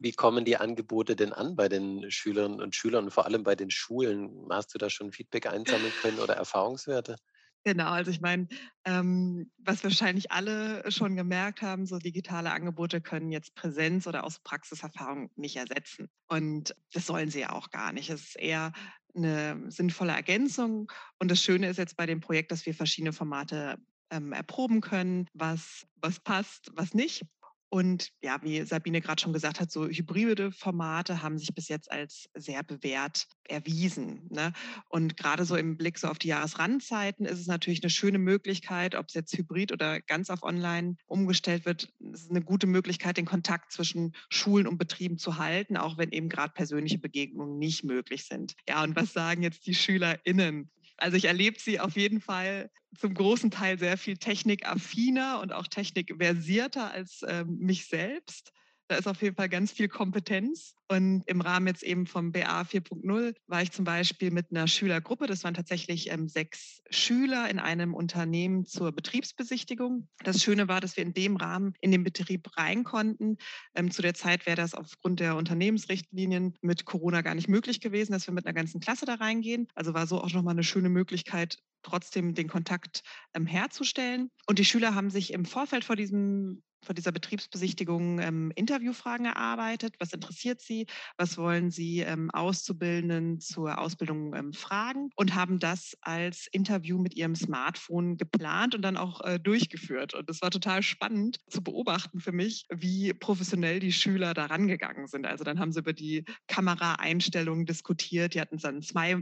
Wie 0.00 0.12
kommen 0.12 0.44
die 0.44 0.56
Angebote 0.56 1.16
denn 1.16 1.32
an 1.32 1.56
bei 1.56 1.68
den 1.68 2.10
Schülerinnen 2.10 2.60
und 2.60 2.74
Schülern 2.74 3.04
und 3.06 3.10
vor 3.12 3.26
allem 3.26 3.44
bei 3.44 3.54
den 3.56 3.70
Schulen? 3.70 4.48
Hast 4.50 4.74
du 4.74 4.78
da 4.78 4.90
schon 4.90 5.12
Feedback 5.12 5.46
einsammeln 5.46 5.94
können 5.96 6.20
oder 6.20 6.34
Erfahrungswerte? 6.34 7.16
Genau, 7.64 7.90
also 7.90 8.10
ich 8.10 8.20
meine, 8.20 8.48
ähm, 8.84 9.50
was 9.58 9.84
wahrscheinlich 9.84 10.30
alle 10.30 10.90
schon 10.90 11.16
gemerkt 11.16 11.60
haben, 11.60 11.86
so 11.86 11.98
digitale 11.98 12.50
Angebote 12.52 13.00
können 13.00 13.30
jetzt 13.30 13.54
Präsenz 13.54 14.06
oder 14.06 14.24
aus 14.24 14.38
Praxiserfahrung 14.40 15.30
nicht 15.36 15.56
ersetzen. 15.56 16.08
Und 16.28 16.74
das 16.92 17.06
sollen 17.06 17.30
sie 17.30 17.40
ja 17.40 17.52
auch 17.52 17.70
gar 17.70 17.92
nicht. 17.92 18.10
Es 18.10 18.22
ist 18.22 18.36
eher 18.38 18.72
eine 19.14 19.70
sinnvolle 19.70 20.12
Ergänzung. 20.12 20.90
Und 21.18 21.30
das 21.30 21.42
Schöne 21.42 21.68
ist 21.68 21.78
jetzt 21.78 21.96
bei 21.96 22.06
dem 22.06 22.20
Projekt, 22.20 22.52
dass 22.52 22.66
wir 22.66 22.74
verschiedene 22.74 23.12
Formate 23.12 23.78
ähm, 24.10 24.32
erproben 24.32 24.80
können, 24.80 25.26
was, 25.34 25.86
was 26.00 26.20
passt, 26.20 26.70
was 26.74 26.94
nicht. 26.94 27.24
Und 27.70 28.10
ja, 28.22 28.38
wie 28.42 28.62
Sabine 28.62 29.00
gerade 29.00 29.20
schon 29.20 29.34
gesagt 29.34 29.60
hat, 29.60 29.70
so 29.70 29.86
hybride 29.86 30.52
Formate 30.52 31.22
haben 31.22 31.38
sich 31.38 31.54
bis 31.54 31.68
jetzt 31.68 31.90
als 31.90 32.28
sehr 32.34 32.62
bewährt 32.62 33.26
erwiesen. 33.44 34.26
Ne? 34.30 34.52
Und 34.88 35.16
gerade 35.16 35.44
so 35.44 35.54
im 35.54 35.76
Blick 35.76 35.98
so 35.98 36.08
auf 36.08 36.18
die 36.18 36.28
Jahresrandzeiten 36.28 37.26
ist 37.26 37.40
es 37.40 37.46
natürlich 37.46 37.82
eine 37.82 37.90
schöne 37.90 38.18
Möglichkeit, 38.18 38.94
ob 38.94 39.08
es 39.08 39.14
jetzt 39.14 39.36
hybrid 39.36 39.72
oder 39.72 40.00
ganz 40.00 40.30
auf 40.30 40.42
online 40.42 40.96
umgestellt 41.06 41.66
wird, 41.66 41.92
es 42.12 42.22
ist 42.22 42.30
eine 42.30 42.42
gute 42.42 42.66
Möglichkeit, 42.66 43.18
den 43.18 43.26
Kontakt 43.26 43.72
zwischen 43.72 44.14
Schulen 44.30 44.66
und 44.66 44.78
Betrieben 44.78 45.18
zu 45.18 45.36
halten, 45.36 45.76
auch 45.76 45.98
wenn 45.98 46.10
eben 46.10 46.30
gerade 46.30 46.54
persönliche 46.54 46.98
Begegnungen 46.98 47.58
nicht 47.58 47.84
möglich 47.84 48.24
sind. 48.24 48.54
Ja, 48.66 48.82
und 48.82 48.96
was 48.96 49.12
sagen 49.12 49.42
jetzt 49.42 49.66
die 49.66 49.74
SchülerInnen? 49.74 50.70
Also 50.98 51.16
ich 51.16 51.24
erlebe 51.26 51.58
sie 51.60 51.80
auf 51.80 51.96
jeden 51.96 52.20
Fall 52.20 52.70
zum 52.98 53.14
großen 53.14 53.50
Teil 53.50 53.78
sehr 53.78 53.98
viel 53.98 54.16
technikaffiner 54.16 55.40
und 55.40 55.52
auch 55.52 55.66
technikversierter 55.66 56.90
als 56.90 57.20
ähm, 57.26 57.58
mich 57.58 57.86
selbst. 57.86 58.52
Da 58.88 58.96
ist 58.96 59.06
auf 59.06 59.20
jeden 59.20 59.36
Fall 59.36 59.50
ganz 59.50 59.70
viel 59.70 59.88
Kompetenz. 59.88 60.74
Und 60.90 61.22
im 61.26 61.42
Rahmen 61.42 61.66
jetzt 61.66 61.82
eben 61.82 62.06
vom 62.06 62.32
BA 62.32 62.62
4.0 62.62 63.34
war 63.46 63.62
ich 63.62 63.70
zum 63.70 63.84
Beispiel 63.84 64.30
mit 64.30 64.46
einer 64.50 64.66
Schülergruppe, 64.66 65.26
das 65.26 65.44
waren 65.44 65.52
tatsächlich 65.52 66.10
ähm, 66.10 66.28
sechs 66.28 66.82
Schüler 66.88 67.50
in 67.50 67.58
einem 67.58 67.92
Unternehmen 67.92 68.64
zur 68.64 68.92
Betriebsbesichtigung. 68.92 70.08
Das 70.24 70.42
Schöne 70.42 70.66
war, 70.66 70.80
dass 70.80 70.96
wir 70.96 71.04
in 71.04 71.12
dem 71.12 71.36
Rahmen 71.36 71.74
in 71.82 71.90
den 71.90 72.04
Betrieb 72.04 72.48
rein 72.56 72.84
konnten. 72.84 73.36
Ähm, 73.74 73.90
zu 73.90 74.00
der 74.00 74.14
Zeit 74.14 74.46
wäre 74.46 74.56
das 74.56 74.72
aufgrund 74.72 75.20
der 75.20 75.36
Unternehmensrichtlinien 75.36 76.54
mit 76.62 76.86
Corona 76.86 77.20
gar 77.20 77.34
nicht 77.34 77.48
möglich 77.48 77.80
gewesen, 77.80 78.12
dass 78.12 78.26
wir 78.26 78.32
mit 78.32 78.46
einer 78.46 78.54
ganzen 78.54 78.80
Klasse 78.80 79.04
da 79.04 79.16
reingehen. 79.16 79.68
Also 79.74 79.92
war 79.92 80.06
so 80.06 80.22
auch 80.22 80.32
nochmal 80.32 80.54
eine 80.54 80.64
schöne 80.64 80.88
Möglichkeit, 80.88 81.58
trotzdem 81.82 82.34
den 82.34 82.48
Kontakt 82.48 83.02
ähm, 83.34 83.44
herzustellen. 83.44 84.30
Und 84.46 84.58
die 84.58 84.64
Schüler 84.64 84.94
haben 84.94 85.10
sich 85.10 85.34
im 85.34 85.44
Vorfeld 85.44 85.84
vor 85.84 85.96
diesem 85.96 86.62
vor 86.82 86.94
dieser 86.94 87.12
Betriebsbesichtigung 87.12 88.18
ähm, 88.20 88.52
Interviewfragen 88.54 89.26
erarbeitet. 89.26 89.94
Was 89.98 90.12
interessiert 90.12 90.60
Sie? 90.60 90.86
Was 91.16 91.36
wollen 91.36 91.70
Sie 91.70 92.00
ähm, 92.00 92.30
Auszubildenden 92.30 93.40
zur 93.40 93.78
Ausbildung 93.78 94.34
ähm, 94.34 94.52
fragen? 94.52 95.10
Und 95.16 95.34
haben 95.34 95.58
das 95.58 95.96
als 96.00 96.46
Interview 96.52 96.98
mit 96.98 97.14
Ihrem 97.14 97.34
Smartphone 97.34 98.16
geplant 98.16 98.74
und 98.74 98.82
dann 98.82 98.96
auch 98.96 99.20
äh, 99.22 99.38
durchgeführt. 99.38 100.14
Und 100.14 100.28
es 100.30 100.42
war 100.42 100.50
total 100.50 100.82
spannend 100.82 101.40
zu 101.48 101.62
beobachten 101.62 102.20
für 102.20 102.32
mich, 102.32 102.66
wie 102.70 103.12
professionell 103.12 103.80
die 103.80 103.92
Schüler 103.92 104.34
da 104.34 104.46
rangegangen 104.46 105.06
sind. 105.06 105.26
Also 105.26 105.44
dann 105.44 105.58
haben 105.58 105.72
sie 105.72 105.80
über 105.80 105.92
die 105.92 106.24
Kameraeinstellungen 106.46 107.66
diskutiert. 107.66 108.34
Die 108.34 108.40
hatten 108.40 108.58
dann 108.58 108.82
zwei 108.82 109.20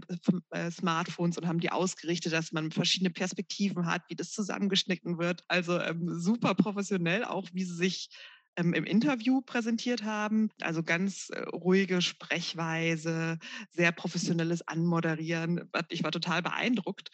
äh, 0.51 0.71
Smartphones 0.71 1.39
und 1.39 1.47
haben 1.47 1.61
die 1.61 1.71
ausgerichtet, 1.71 2.33
dass 2.33 2.53
man 2.53 2.71
verschiedene 2.71 3.11
Perspektiven 3.11 3.87
hat, 3.87 4.03
wie 4.09 4.17
das 4.17 4.31
zusammengeschnitten 4.31 5.19
wird. 5.19 5.43
Also 5.49 5.81
ähm, 5.81 6.19
super 6.19 6.55
professionell 6.55 7.25
auch 7.25 7.46
auch, 7.47 7.55
wie 7.55 7.65
sie 7.65 7.75
sich 7.75 8.11
ähm, 8.57 8.75
im 8.75 8.85
Interview 8.85 9.43
präsentiert 9.43 10.05
haben. 10.05 10.51
Also 10.61 10.83
ganz 10.83 11.31
äh, 11.31 11.41
ruhige 11.43 12.03
Sprechweise, 12.03 13.39
sehr 13.71 13.93
professionelles 13.93 14.67
Anmoderieren. 14.67 15.71
Ich 15.89 16.05
war 16.05 16.13
total 16.13 16.43
beeindruckt. 16.43 17.11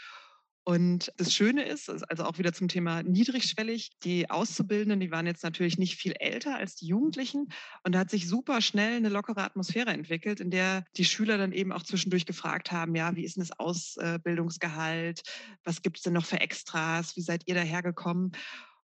Und 0.65 1.13
das 1.17 1.35
Schöne 1.35 1.65
ist, 1.65 1.89
also 1.89 2.23
auch 2.23 2.39
wieder 2.39 2.53
zum 2.53 2.69
Thema 2.69 3.03
niedrigschwellig, 3.03 3.99
die 4.05 4.31
Auszubildenden, 4.31 5.01
die 5.01 5.11
waren 5.11 5.27
jetzt 5.27 5.43
natürlich 5.43 5.77
nicht 5.77 5.97
viel 5.97 6.13
älter 6.21 6.57
als 6.57 6.77
die 6.77 6.87
Jugendlichen. 6.87 7.49
Und 7.83 7.97
da 7.97 7.99
hat 7.99 8.11
sich 8.11 8.29
super 8.29 8.61
schnell 8.61 8.95
eine 8.95 9.09
lockere 9.09 9.43
Atmosphäre 9.43 9.91
entwickelt, 9.91 10.39
in 10.39 10.53
der 10.53 10.85
die 10.97 11.05
Schüler 11.05 11.37
dann 11.37 11.51
eben 11.51 11.73
auch 11.73 11.83
zwischendurch 11.83 12.27
gefragt 12.27 12.71
haben, 12.71 12.95
ja, 12.95 13.17
wie 13.17 13.25
ist 13.25 13.37
denn 13.37 13.43
das 13.43 13.59
Ausbildungsgehalt? 13.59 15.23
Was 15.65 15.83
gibt 15.83 15.97
es 15.97 16.05
denn 16.05 16.13
noch 16.13 16.27
für 16.27 16.39
Extras? 16.39 17.17
Wie 17.17 17.23
seid 17.23 17.43
ihr 17.47 17.57
dahergekommen? 17.57 18.31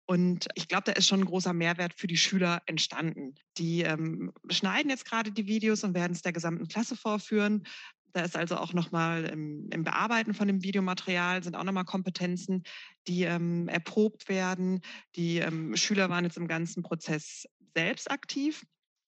Und 0.10 0.48
ich 0.56 0.70
glaube, 0.70 0.86
da 0.86 0.94
ist 0.94 1.08
schon 1.08 1.20
ein 1.20 1.26
großer 1.26 1.54
Mehrwert 1.54 1.94
für 1.94 2.08
die 2.08 2.18
Schüler 2.18 2.62
entstanden. 2.66 3.36
Die 3.58 3.82
ähm, 3.82 4.32
schneiden 4.50 4.90
jetzt 4.90 5.06
gerade 5.06 5.32
die 5.32 5.48
Videos 5.48 5.84
und 5.84 5.94
werden 5.94 6.14
es 6.14 6.22
der 6.22 6.32
gesamten 6.32 6.68
Klasse 6.70 6.96
vorführen. 6.96 7.68
Da 8.14 8.22
ist 8.22 8.38
also 8.38 8.56
auch 8.56 8.74
nochmal 8.74 9.26
im, 9.26 9.70
im 9.70 9.84
Bearbeiten 9.84 10.34
von 10.34 10.48
dem 10.48 10.64
Videomaterial 10.64 11.44
sind 11.44 11.56
auch 11.56 11.66
nochmal 11.66 11.84
Kompetenzen, 11.84 12.64
die 13.08 13.24
ähm, 13.24 13.68
erprobt 13.68 14.30
werden. 14.30 14.80
Die 15.16 15.40
ähm, 15.40 15.76
Schüler 15.76 16.10
waren 16.10 16.24
jetzt 16.24 16.38
im 16.38 16.48
ganzen 16.48 16.84
Prozess 16.84 17.46
selbst 17.76 18.10
aktiv. 18.10 18.64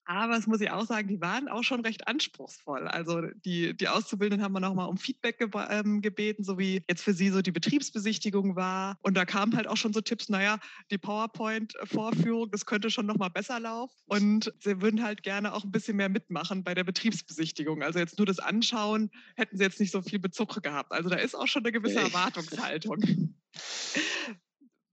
Aber 0.10 0.36
es 0.36 0.48
muss 0.48 0.60
ich 0.60 0.72
auch 0.72 0.88
sagen, 0.88 1.08
die 1.08 1.22
waren 1.22 1.48
auch 1.48 1.62
schon 1.62 1.82
recht 1.82 2.08
anspruchsvoll. 2.08 2.88
Also 2.88 3.22
die, 3.46 3.78
die 3.78 3.88
Auszubildenden 3.88 4.44
haben 4.44 4.54
wir 4.54 4.60
nochmal 4.60 4.90
um 4.90 4.98
Feedback 4.98 5.38
ge 5.38 5.48
ähm, 5.70 6.02
gebeten, 6.02 6.44
so 6.44 6.58
wie 6.58 6.82
jetzt 6.90 7.04
für 7.04 7.14
sie 7.14 7.30
so 7.30 7.44
die 7.44 7.52
Betriebsbesichtigung 7.52 8.56
war. 8.56 8.98
Und 9.04 9.16
da 9.16 9.26
kamen 9.26 9.56
halt 9.56 9.68
auch 9.68 9.78
schon 9.78 9.94
so 9.94 10.02
Tipps, 10.02 10.28
naja, 10.28 10.58
die 10.90 10.98
PowerPoint-Vorführung, 10.98 12.50
das 12.50 12.66
könnte 12.66 12.90
schon 12.90 13.06
nochmal 13.06 13.30
besser 13.30 13.60
laufen. 13.60 13.94
Und 14.08 14.52
sie 14.58 14.82
würden 14.82 15.04
halt 15.04 15.22
gerne 15.22 15.54
auch 15.54 15.64
ein 15.64 15.72
bisschen 15.72 15.98
mehr 15.98 16.10
mitmachen 16.10 16.64
bei 16.64 16.74
der 16.74 16.86
Betriebsbesichtigung. 16.86 17.84
Also 17.84 18.00
jetzt 18.00 18.18
nur 18.18 18.26
das 18.26 18.40
Anschauen 18.40 19.12
hätten 19.36 19.58
sie 19.58 19.64
jetzt 19.64 19.80
nicht 19.80 19.92
so 19.92 20.02
viel 20.02 20.18
Bezug 20.18 20.64
gehabt. 20.64 20.92
Also 20.92 21.10
da 21.10 21.18
ist 21.18 21.36
auch 21.36 21.46
schon 21.46 21.64
eine 21.64 21.72
gewisse 21.72 22.00
Erwartungshaltung. 22.00 23.00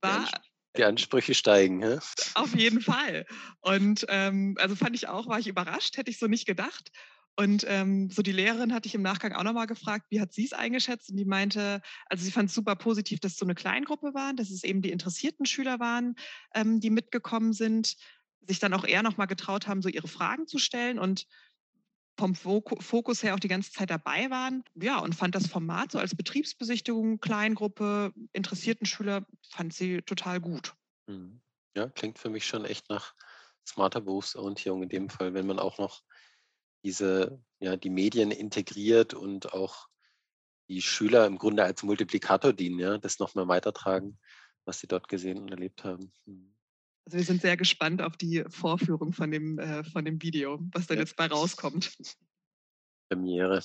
War, 0.02 0.28
die 0.76 0.84
Ansprüche 0.84 1.34
steigen. 1.34 1.82
Ja? 1.82 1.98
Auf 2.34 2.54
jeden 2.54 2.80
Fall. 2.80 3.26
Und 3.60 4.06
ähm, 4.08 4.56
also 4.58 4.76
fand 4.76 4.94
ich 4.94 5.08
auch, 5.08 5.26
war 5.28 5.38
ich 5.38 5.48
überrascht, 5.48 5.96
hätte 5.96 6.10
ich 6.10 6.18
so 6.18 6.26
nicht 6.26 6.46
gedacht. 6.46 6.90
Und 7.38 7.66
ähm, 7.68 8.08
so 8.10 8.22
die 8.22 8.32
Lehrerin 8.32 8.72
hatte 8.72 8.88
ich 8.88 8.94
im 8.94 9.02
Nachgang 9.02 9.32
auch 9.32 9.42
nochmal 9.42 9.66
gefragt, 9.66 10.06
wie 10.08 10.20
hat 10.20 10.32
sie 10.32 10.46
es 10.46 10.54
eingeschätzt? 10.54 11.10
Und 11.10 11.18
die 11.18 11.26
meinte, 11.26 11.82
also 12.06 12.24
sie 12.24 12.30
fand 12.30 12.48
es 12.48 12.54
super 12.54 12.76
positiv, 12.76 13.20
dass 13.20 13.32
es 13.32 13.38
so 13.38 13.44
eine 13.44 13.54
Kleingruppe 13.54 14.14
war, 14.14 14.32
dass 14.32 14.50
es 14.50 14.64
eben 14.64 14.80
die 14.80 14.90
interessierten 14.90 15.44
Schüler 15.44 15.78
waren, 15.78 16.14
ähm, 16.54 16.80
die 16.80 16.88
mitgekommen 16.88 17.52
sind, 17.52 17.96
sich 18.40 18.58
dann 18.58 18.72
auch 18.72 18.84
eher 18.84 19.02
nochmal 19.02 19.26
getraut 19.26 19.66
haben, 19.66 19.82
so 19.82 19.90
ihre 19.90 20.08
Fragen 20.08 20.46
zu 20.46 20.58
stellen 20.58 20.98
und 20.98 21.26
vom 22.18 22.34
Fokus 22.34 23.22
her 23.22 23.34
auch 23.34 23.40
die 23.40 23.48
ganze 23.48 23.72
Zeit 23.72 23.90
dabei 23.90 24.30
waren. 24.30 24.64
Ja, 24.74 24.98
und 25.00 25.14
fand 25.14 25.34
das 25.34 25.46
Format 25.46 25.92
so 25.92 25.98
als 25.98 26.14
Betriebsbesichtigung, 26.14 27.20
Kleingruppe, 27.20 28.12
interessierten 28.32 28.86
Schüler, 28.86 29.26
fand 29.50 29.74
sie 29.74 30.02
total 30.02 30.40
gut. 30.40 30.74
Mhm. 31.08 31.40
Ja, 31.76 31.88
klingt 31.88 32.18
für 32.18 32.30
mich 32.30 32.46
schon 32.46 32.64
echt 32.64 32.88
nach 32.88 33.14
smarter 33.66 34.00
Berufsorientierung 34.00 34.82
in 34.84 34.88
dem 34.88 35.10
Fall, 35.10 35.34
wenn 35.34 35.46
man 35.46 35.58
auch 35.58 35.78
noch 35.78 36.02
diese, 36.84 37.42
ja, 37.60 37.76
die 37.76 37.90
Medien 37.90 38.30
integriert 38.32 39.14
und 39.14 39.52
auch 39.54 39.88
die 40.68 40.82
Schüler 40.82 41.26
im 41.26 41.38
Grunde 41.38 41.64
als 41.64 41.84
Multiplikator 41.84 42.54
dienen, 42.54 42.80
ja, 42.80 42.98
das 42.98 43.20
nochmal 43.20 43.48
weitertragen, 43.48 44.20
was 44.66 44.80
sie 44.80 44.88
dort 44.88 45.08
gesehen 45.08 45.40
und 45.40 45.50
erlebt 45.50 45.84
haben. 45.84 46.12
Mhm. 46.26 46.55
Also 47.06 47.18
wir 47.18 47.24
sind 47.24 47.40
sehr 47.40 47.56
gespannt 47.56 48.02
auf 48.02 48.16
die 48.16 48.44
Vorführung 48.48 49.12
von 49.12 49.30
dem, 49.30 49.58
äh, 49.60 49.84
von 49.84 50.04
dem 50.04 50.20
Video, 50.20 50.58
was 50.72 50.88
dann 50.88 50.96
ja. 50.96 51.04
jetzt 51.04 51.16
bei 51.16 51.26
rauskommt. 51.26 51.96
Premiere. 53.08 53.62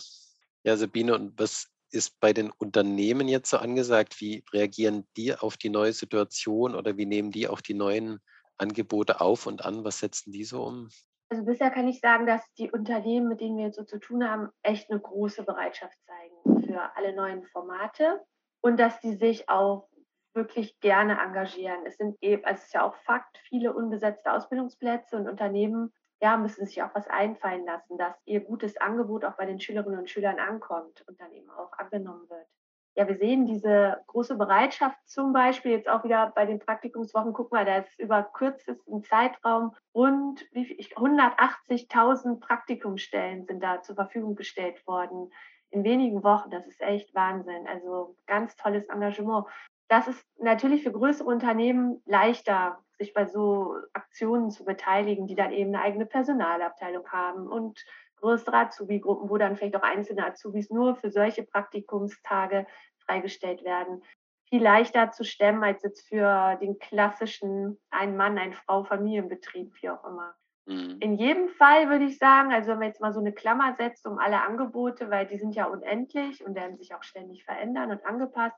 Ja, 0.63 0.77
Sabine, 0.77 1.15
und 1.15 1.39
was 1.39 1.67
ist 1.89 2.19
bei 2.19 2.33
den 2.33 2.51
Unternehmen 2.51 3.27
jetzt 3.27 3.49
so 3.49 3.57
angesagt? 3.57 4.21
Wie 4.21 4.43
reagieren 4.53 5.07
die 5.17 5.35
auf 5.35 5.57
die 5.57 5.69
neue 5.69 5.91
Situation 5.91 6.75
oder 6.75 6.97
wie 6.97 7.07
nehmen 7.07 7.31
die 7.31 7.47
auch 7.47 7.61
die 7.61 7.73
neuen 7.73 8.19
Angebote 8.57 9.19
auf 9.21 9.47
und 9.47 9.65
an? 9.65 9.83
Was 9.83 9.99
setzen 9.99 10.31
die 10.31 10.43
so 10.43 10.63
um? 10.63 10.89
Also 11.29 11.43
bisher 11.43 11.71
kann 11.71 11.87
ich 11.87 11.99
sagen, 11.99 12.27
dass 12.27 12.43
die 12.59 12.69
Unternehmen, 12.69 13.27
mit 13.27 13.41
denen 13.41 13.57
wir 13.57 13.65
jetzt 13.65 13.77
so 13.77 13.83
zu 13.83 13.99
tun 13.99 14.23
haben, 14.23 14.49
echt 14.61 14.91
eine 14.91 14.99
große 14.99 15.43
Bereitschaft 15.43 15.97
zeigen 16.05 16.63
für 16.67 16.95
alle 16.95 17.15
neuen 17.15 17.43
Formate 17.45 18.21
und 18.61 18.79
dass 18.79 18.99
die 18.99 19.15
sich 19.15 19.49
auch 19.49 19.87
wirklich 20.33 20.79
gerne 20.79 21.19
engagieren. 21.19 21.85
Es 21.85 21.97
sind 21.97 22.17
eben, 22.21 22.43
es 22.45 22.63
ist 22.65 22.73
ja 22.73 22.83
auch 22.83 22.95
Fakt, 22.95 23.37
viele 23.49 23.73
unbesetzte 23.73 24.31
Ausbildungsplätze 24.33 25.17
und 25.17 25.27
Unternehmen 25.27 25.93
ja, 26.21 26.37
müssen 26.37 26.65
sich 26.65 26.81
auch 26.83 26.93
was 26.93 27.07
einfallen 27.07 27.65
lassen, 27.65 27.97
dass 27.97 28.15
ihr 28.25 28.41
gutes 28.41 28.77
Angebot 28.77 29.25
auch 29.25 29.35
bei 29.37 29.45
den 29.45 29.59
Schülerinnen 29.59 29.99
und 29.99 30.09
Schülern 30.09 30.39
ankommt 30.39 31.03
und 31.07 31.19
dann 31.19 31.31
eben 31.31 31.49
auch 31.49 31.73
angenommen 31.73 32.29
wird. 32.29 32.47
Ja, 32.95 33.07
wir 33.07 33.15
sehen 33.17 33.45
diese 33.45 34.03
große 34.07 34.35
Bereitschaft 34.35 34.97
zum 35.05 35.31
Beispiel 35.31 35.71
jetzt 35.71 35.87
auch 35.87 36.03
wieder 36.03 36.31
bei 36.35 36.45
den 36.45 36.59
Praktikumswochen. 36.59 37.31
Guck 37.33 37.51
mal, 37.51 37.65
da 37.65 37.77
ist 37.77 37.97
über 37.97 38.23
kürzesten 38.23 39.01
Zeitraum 39.03 39.73
rund 39.95 40.41
180.000 40.53 42.41
Praktikumsstellen 42.41 43.45
sind 43.45 43.63
da 43.63 43.81
zur 43.81 43.95
Verfügung 43.95 44.35
gestellt 44.35 44.85
worden 44.85 45.31
in 45.69 45.85
wenigen 45.85 46.23
Wochen. 46.23 46.49
Das 46.49 46.67
ist 46.67 46.81
echt 46.81 47.15
Wahnsinn. 47.15 47.65
Also 47.65 48.17
ganz 48.27 48.57
tolles 48.57 48.87
Engagement 48.89 49.47
das 49.91 50.07
ist 50.07 50.25
natürlich 50.39 50.83
für 50.83 50.93
größere 50.93 51.27
Unternehmen 51.27 52.01
leichter, 52.05 52.79
sich 52.97 53.13
bei 53.13 53.25
so 53.25 53.75
Aktionen 53.91 54.49
zu 54.49 54.63
beteiligen, 54.63 55.27
die 55.27 55.35
dann 55.35 55.51
eben 55.51 55.75
eine 55.75 55.83
eigene 55.83 56.05
Personalabteilung 56.05 57.05
haben 57.09 57.45
und 57.45 57.83
größere 58.15 58.55
Azubi-Gruppen, 58.55 59.29
wo 59.29 59.37
dann 59.37 59.57
vielleicht 59.57 59.75
auch 59.75 59.83
einzelne 59.83 60.25
Azubis 60.25 60.69
nur 60.69 60.95
für 60.95 61.11
solche 61.11 61.43
Praktikumstage 61.43 62.65
freigestellt 63.05 63.65
werden. 63.65 64.01
Viel 64.47 64.63
leichter 64.63 65.11
zu 65.11 65.25
stemmen 65.25 65.61
als 65.61 65.83
jetzt 65.83 66.07
für 66.07 66.57
den 66.61 66.79
klassischen 66.79 67.77
Ein-Mann-, 67.89 68.37
Ein-Frau-Familienbetrieb, 68.37 69.73
wie 69.81 69.89
auch 69.89 70.05
immer. 70.05 70.33
Mhm. 70.67 70.99
In 71.01 71.15
jedem 71.15 71.49
Fall 71.49 71.89
würde 71.89 72.05
ich 72.05 72.17
sagen, 72.17 72.53
also 72.53 72.69
wenn 72.69 72.79
man 72.79 72.87
jetzt 72.87 73.01
mal 73.01 73.11
so 73.11 73.19
eine 73.19 73.33
Klammer 73.33 73.75
setzt 73.77 74.07
um 74.07 74.19
alle 74.19 74.41
Angebote, 74.41 75.09
weil 75.09 75.27
die 75.27 75.37
sind 75.37 75.53
ja 75.53 75.65
unendlich 75.65 76.45
und 76.45 76.55
werden 76.55 76.77
sich 76.77 76.95
auch 76.95 77.03
ständig 77.03 77.43
verändern 77.43 77.91
und 77.91 78.05
angepasst, 78.05 78.55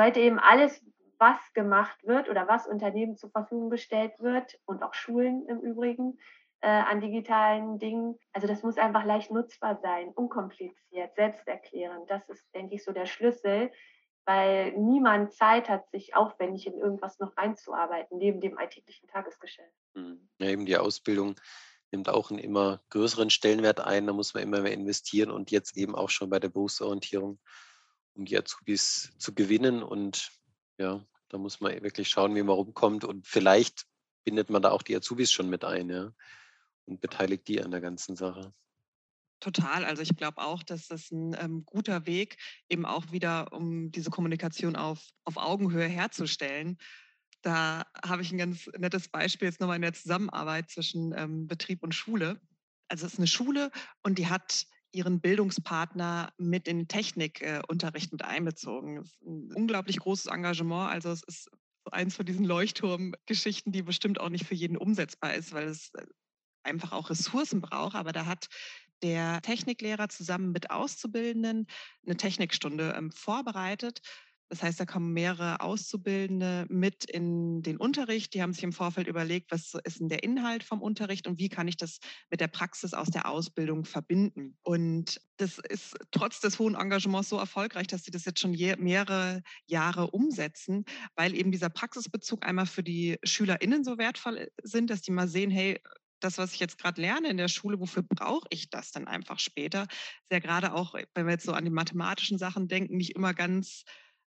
sollte 0.00 0.20
eben 0.20 0.38
alles, 0.38 0.82
was 1.18 1.38
gemacht 1.52 2.06
wird 2.06 2.30
oder 2.30 2.48
was 2.48 2.66
Unternehmen 2.66 3.16
zur 3.16 3.30
Verfügung 3.30 3.68
gestellt 3.68 4.12
wird 4.18 4.58
und 4.64 4.82
auch 4.82 4.94
Schulen 4.94 5.46
im 5.46 5.60
Übrigen 5.60 6.18
äh, 6.62 6.68
an 6.68 7.02
digitalen 7.02 7.78
Dingen, 7.78 8.18
also 8.32 8.46
das 8.46 8.62
muss 8.62 8.78
einfach 8.78 9.04
leicht 9.04 9.30
nutzbar 9.30 9.78
sein, 9.82 10.08
unkompliziert, 10.14 11.14
selbsterklärend. 11.14 12.08
Das 12.08 12.26
ist, 12.30 12.46
denke 12.54 12.76
ich, 12.76 12.82
so 12.82 12.92
der 12.92 13.04
Schlüssel, 13.04 13.70
weil 14.24 14.72
niemand 14.72 15.34
Zeit 15.34 15.68
hat, 15.68 15.90
sich 15.90 16.16
aufwendig 16.16 16.66
in 16.66 16.78
irgendwas 16.78 17.18
noch 17.18 17.36
einzuarbeiten, 17.36 18.16
neben 18.16 18.40
dem 18.40 18.56
alltäglichen 18.56 19.06
Tagesgeschäft. 19.08 19.74
Hm. 19.94 20.30
Ja, 20.38 20.48
eben 20.48 20.64
die 20.64 20.78
Ausbildung 20.78 21.34
nimmt 21.92 22.08
auch 22.08 22.30
einen 22.30 22.38
immer 22.38 22.80
größeren 22.88 23.28
Stellenwert 23.28 23.80
ein, 23.80 24.06
da 24.06 24.14
muss 24.14 24.32
man 24.32 24.44
immer 24.44 24.62
mehr 24.62 24.72
investieren 24.72 25.30
und 25.30 25.50
jetzt 25.50 25.76
eben 25.76 25.94
auch 25.94 26.08
schon 26.08 26.30
bei 26.30 26.38
der 26.38 26.48
Berufsorientierung, 26.48 27.38
um 28.14 28.24
die 28.24 28.38
Azubis 28.38 29.12
zu 29.18 29.34
gewinnen 29.34 29.82
und 29.82 30.30
ja, 30.78 31.04
da 31.28 31.38
muss 31.38 31.60
man 31.60 31.82
wirklich 31.82 32.08
schauen, 32.08 32.34
wie 32.34 32.42
man 32.42 32.56
rumkommt 32.56 33.04
und 33.04 33.26
vielleicht 33.26 33.86
bindet 34.24 34.50
man 34.50 34.62
da 34.62 34.70
auch 34.70 34.82
die 34.82 34.96
Azubis 34.96 35.32
schon 35.32 35.48
mit 35.48 35.64
ein, 35.64 35.88
ja, 35.88 36.12
und 36.86 37.00
beteiligt 37.00 37.48
die 37.48 37.62
an 37.62 37.70
der 37.70 37.80
ganzen 37.80 38.16
Sache. 38.16 38.52
Total. 39.40 39.86
Also 39.86 40.02
ich 40.02 40.16
glaube 40.16 40.42
auch, 40.42 40.62
dass 40.62 40.88
das 40.88 41.10
ein 41.10 41.34
ähm, 41.40 41.64
guter 41.64 42.04
Weg 42.04 42.36
eben 42.68 42.84
auch 42.84 43.10
wieder, 43.10 43.52
um 43.52 43.90
diese 43.90 44.10
Kommunikation 44.10 44.76
auf, 44.76 45.02
auf 45.24 45.38
Augenhöhe 45.38 45.86
herzustellen. 45.86 46.76
Da 47.40 47.84
habe 48.04 48.20
ich 48.20 48.32
ein 48.32 48.38
ganz 48.38 48.66
nettes 48.76 49.08
Beispiel 49.08 49.48
jetzt 49.48 49.60
nochmal 49.60 49.76
in 49.76 49.82
der 49.82 49.94
Zusammenarbeit 49.94 50.68
zwischen 50.68 51.14
ähm, 51.16 51.46
Betrieb 51.46 51.82
und 51.82 51.94
Schule. 51.94 52.38
Also 52.88 53.06
es 53.06 53.14
ist 53.14 53.18
eine 53.18 53.28
Schule 53.28 53.70
und 54.02 54.18
die 54.18 54.26
hat 54.26 54.66
ihren 54.92 55.20
Bildungspartner 55.20 56.32
mit 56.38 56.68
in 56.68 56.78
den 56.78 56.88
Technikunterricht 56.88 58.12
äh, 58.12 58.14
mit 58.14 58.24
einbezogen. 58.24 58.96
Das 58.96 59.06
ist 59.06 59.22
ein 59.22 59.52
unglaublich 59.54 59.98
großes 59.98 60.26
Engagement. 60.26 60.90
Also 60.90 61.10
es 61.10 61.22
ist 61.22 61.50
eins 61.90 62.16
von 62.16 62.26
diesen 62.26 62.44
Leuchtturmgeschichten, 62.44 63.72
die 63.72 63.82
bestimmt 63.82 64.20
auch 64.20 64.28
nicht 64.28 64.46
für 64.46 64.54
jeden 64.54 64.76
umsetzbar 64.76 65.34
ist, 65.34 65.52
weil 65.52 65.68
es 65.68 65.90
äh, 65.94 66.04
einfach 66.62 66.92
auch 66.92 67.10
Ressourcen 67.10 67.60
braucht. 67.60 67.94
Aber 67.94 68.12
da 68.12 68.26
hat 68.26 68.48
der 69.02 69.40
Techniklehrer 69.42 70.08
zusammen 70.08 70.52
mit 70.52 70.70
Auszubildenden 70.70 71.66
eine 72.04 72.16
Technikstunde 72.16 72.94
ähm, 72.96 73.10
vorbereitet. 73.10 74.00
Das 74.50 74.64
heißt, 74.64 74.80
da 74.80 74.84
kommen 74.84 75.12
mehrere 75.12 75.60
Auszubildende 75.60 76.66
mit 76.68 77.04
in 77.04 77.62
den 77.62 77.76
Unterricht. 77.76 78.34
Die 78.34 78.42
haben 78.42 78.52
sich 78.52 78.64
im 78.64 78.72
Vorfeld 78.72 79.06
überlegt, 79.06 79.52
was 79.52 79.74
ist 79.84 80.00
denn 80.00 80.08
der 80.08 80.24
Inhalt 80.24 80.64
vom 80.64 80.82
Unterricht 80.82 81.28
und 81.28 81.38
wie 81.38 81.48
kann 81.48 81.68
ich 81.68 81.76
das 81.76 82.00
mit 82.30 82.40
der 82.40 82.48
Praxis 82.48 82.92
aus 82.92 83.08
der 83.08 83.28
Ausbildung 83.28 83.84
verbinden. 83.84 84.58
Und 84.62 85.20
das 85.36 85.58
ist 85.58 85.96
trotz 86.10 86.40
des 86.40 86.58
hohen 86.58 86.74
Engagements 86.74 87.28
so 87.28 87.38
erfolgreich, 87.38 87.86
dass 87.86 88.02
sie 88.02 88.10
das 88.10 88.24
jetzt 88.24 88.40
schon 88.40 88.50
mehrere 88.50 89.42
Jahre 89.66 90.10
umsetzen, 90.10 90.84
weil 91.14 91.36
eben 91.36 91.52
dieser 91.52 91.70
Praxisbezug 91.70 92.44
einmal 92.44 92.66
für 92.66 92.82
die 92.82 93.18
SchülerInnen 93.22 93.84
so 93.84 93.98
wertvoll 93.98 94.50
sind, 94.64 94.90
dass 94.90 95.00
die 95.00 95.12
mal 95.12 95.28
sehen, 95.28 95.52
hey, 95.52 95.80
das, 96.18 96.38
was 96.38 96.52
ich 96.54 96.60
jetzt 96.60 96.76
gerade 96.76 97.00
lerne 97.00 97.28
in 97.28 97.36
der 97.36 97.48
Schule, 97.48 97.78
wofür 97.78 98.02
brauche 98.02 98.46
ich 98.50 98.68
das 98.68 98.90
dann 98.90 99.06
einfach 99.06 99.38
später? 99.38 99.82
Ist 99.82 100.32
ja 100.32 100.40
gerade 100.40 100.74
auch, 100.74 100.94
wenn 101.14 101.26
wir 101.26 101.32
jetzt 101.32 101.46
so 101.46 101.52
an 101.52 101.64
die 101.64 101.70
mathematischen 101.70 102.36
Sachen 102.36 102.66
denken, 102.66 102.96
nicht 102.96 103.14
immer 103.14 103.32
ganz 103.32 103.84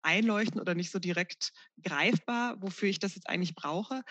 einleuchtend 0.07 0.61
oder 0.61 0.75
nicht 0.75 0.91
so 0.91 0.99
direkt 0.99 1.53
greifbar, 1.83 2.57
wofür 2.63 2.89
ich 2.89 2.99
das 2.99 3.15
jetzt 3.15 3.29
eigentlich 3.29 3.55
brauche. 3.55 4.03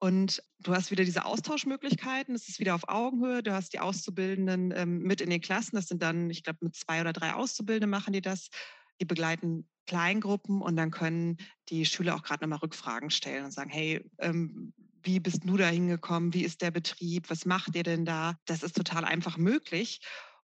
Und 0.00 0.42
du 0.60 0.74
hast 0.74 0.90
wieder 0.90 1.04
diese 1.04 1.24
Austauschmöglichkeiten, 1.24 2.34
es 2.34 2.48
ist 2.48 2.60
wieder 2.60 2.74
auf 2.74 2.88
Augenhöhe, 2.88 3.42
du 3.42 3.52
hast 3.52 3.72
die 3.72 3.80
Auszubildenden 3.80 4.72
ähm, 4.76 4.98
mit 5.00 5.20
in 5.20 5.30
den 5.30 5.40
Klassen, 5.40 5.74
das 5.74 5.86
sind 5.86 6.02
dann, 6.02 6.30
ich 6.30 6.44
glaube, 6.44 6.60
mit 6.62 6.76
zwei 6.76 7.00
oder 7.00 7.12
drei 7.12 7.34
Auszubildenden 7.34 7.90
machen 7.90 8.12
die 8.12 8.20
das, 8.20 8.48
die 9.00 9.04
begleiten 9.04 9.68
Kleingruppen 9.86 10.60
und 10.60 10.76
dann 10.76 10.90
können 10.90 11.38
die 11.68 11.84
Schüler 11.84 12.14
auch 12.14 12.22
gerade 12.22 12.44
nochmal 12.44 12.60
Rückfragen 12.60 13.10
stellen 13.10 13.44
und 13.44 13.50
sagen, 13.50 13.70
hey, 13.70 14.08
ähm, 14.18 14.72
wie 15.02 15.20
bist 15.20 15.42
du 15.44 15.56
da 15.56 15.68
hingekommen? 15.68 16.34
Wie 16.34 16.44
ist 16.44 16.60
der 16.62 16.70
Betrieb? 16.70 17.30
Was 17.30 17.46
macht 17.46 17.74
ihr 17.74 17.82
denn 17.82 18.04
da? 18.04 18.34
Das 18.44 18.62
ist 18.62 18.76
total 18.76 19.04
einfach 19.04 19.36
möglich. 19.36 20.00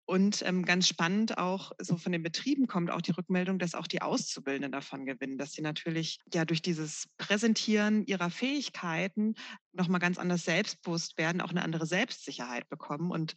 Und 0.05 0.41
ähm, 0.45 0.65
ganz 0.65 0.87
spannend 0.87 1.37
auch 1.37 1.71
so 1.79 1.95
von 1.95 2.11
den 2.11 2.23
Betrieben 2.23 2.67
kommt 2.67 2.91
auch 2.91 3.01
die 3.01 3.11
Rückmeldung, 3.11 3.57
dass 3.57 3.73
auch 3.73 3.87
die 3.87 4.01
Auszubildenden 4.01 4.71
davon 4.71 5.05
gewinnen, 5.05 5.37
dass 5.37 5.53
sie 5.53 5.61
natürlich 5.61 6.19
ja 6.33 6.43
durch 6.43 6.61
dieses 6.61 7.07
Präsentieren 7.17 8.05
ihrer 8.05 8.29
Fähigkeiten 8.29 9.35
nochmal 9.71 10.01
ganz 10.01 10.17
anders 10.17 10.43
selbstbewusst 10.43 11.17
werden, 11.17 11.39
auch 11.39 11.51
eine 11.51 11.63
andere 11.63 11.85
Selbstsicherheit 11.85 12.67
bekommen. 12.69 13.11
Und 13.11 13.35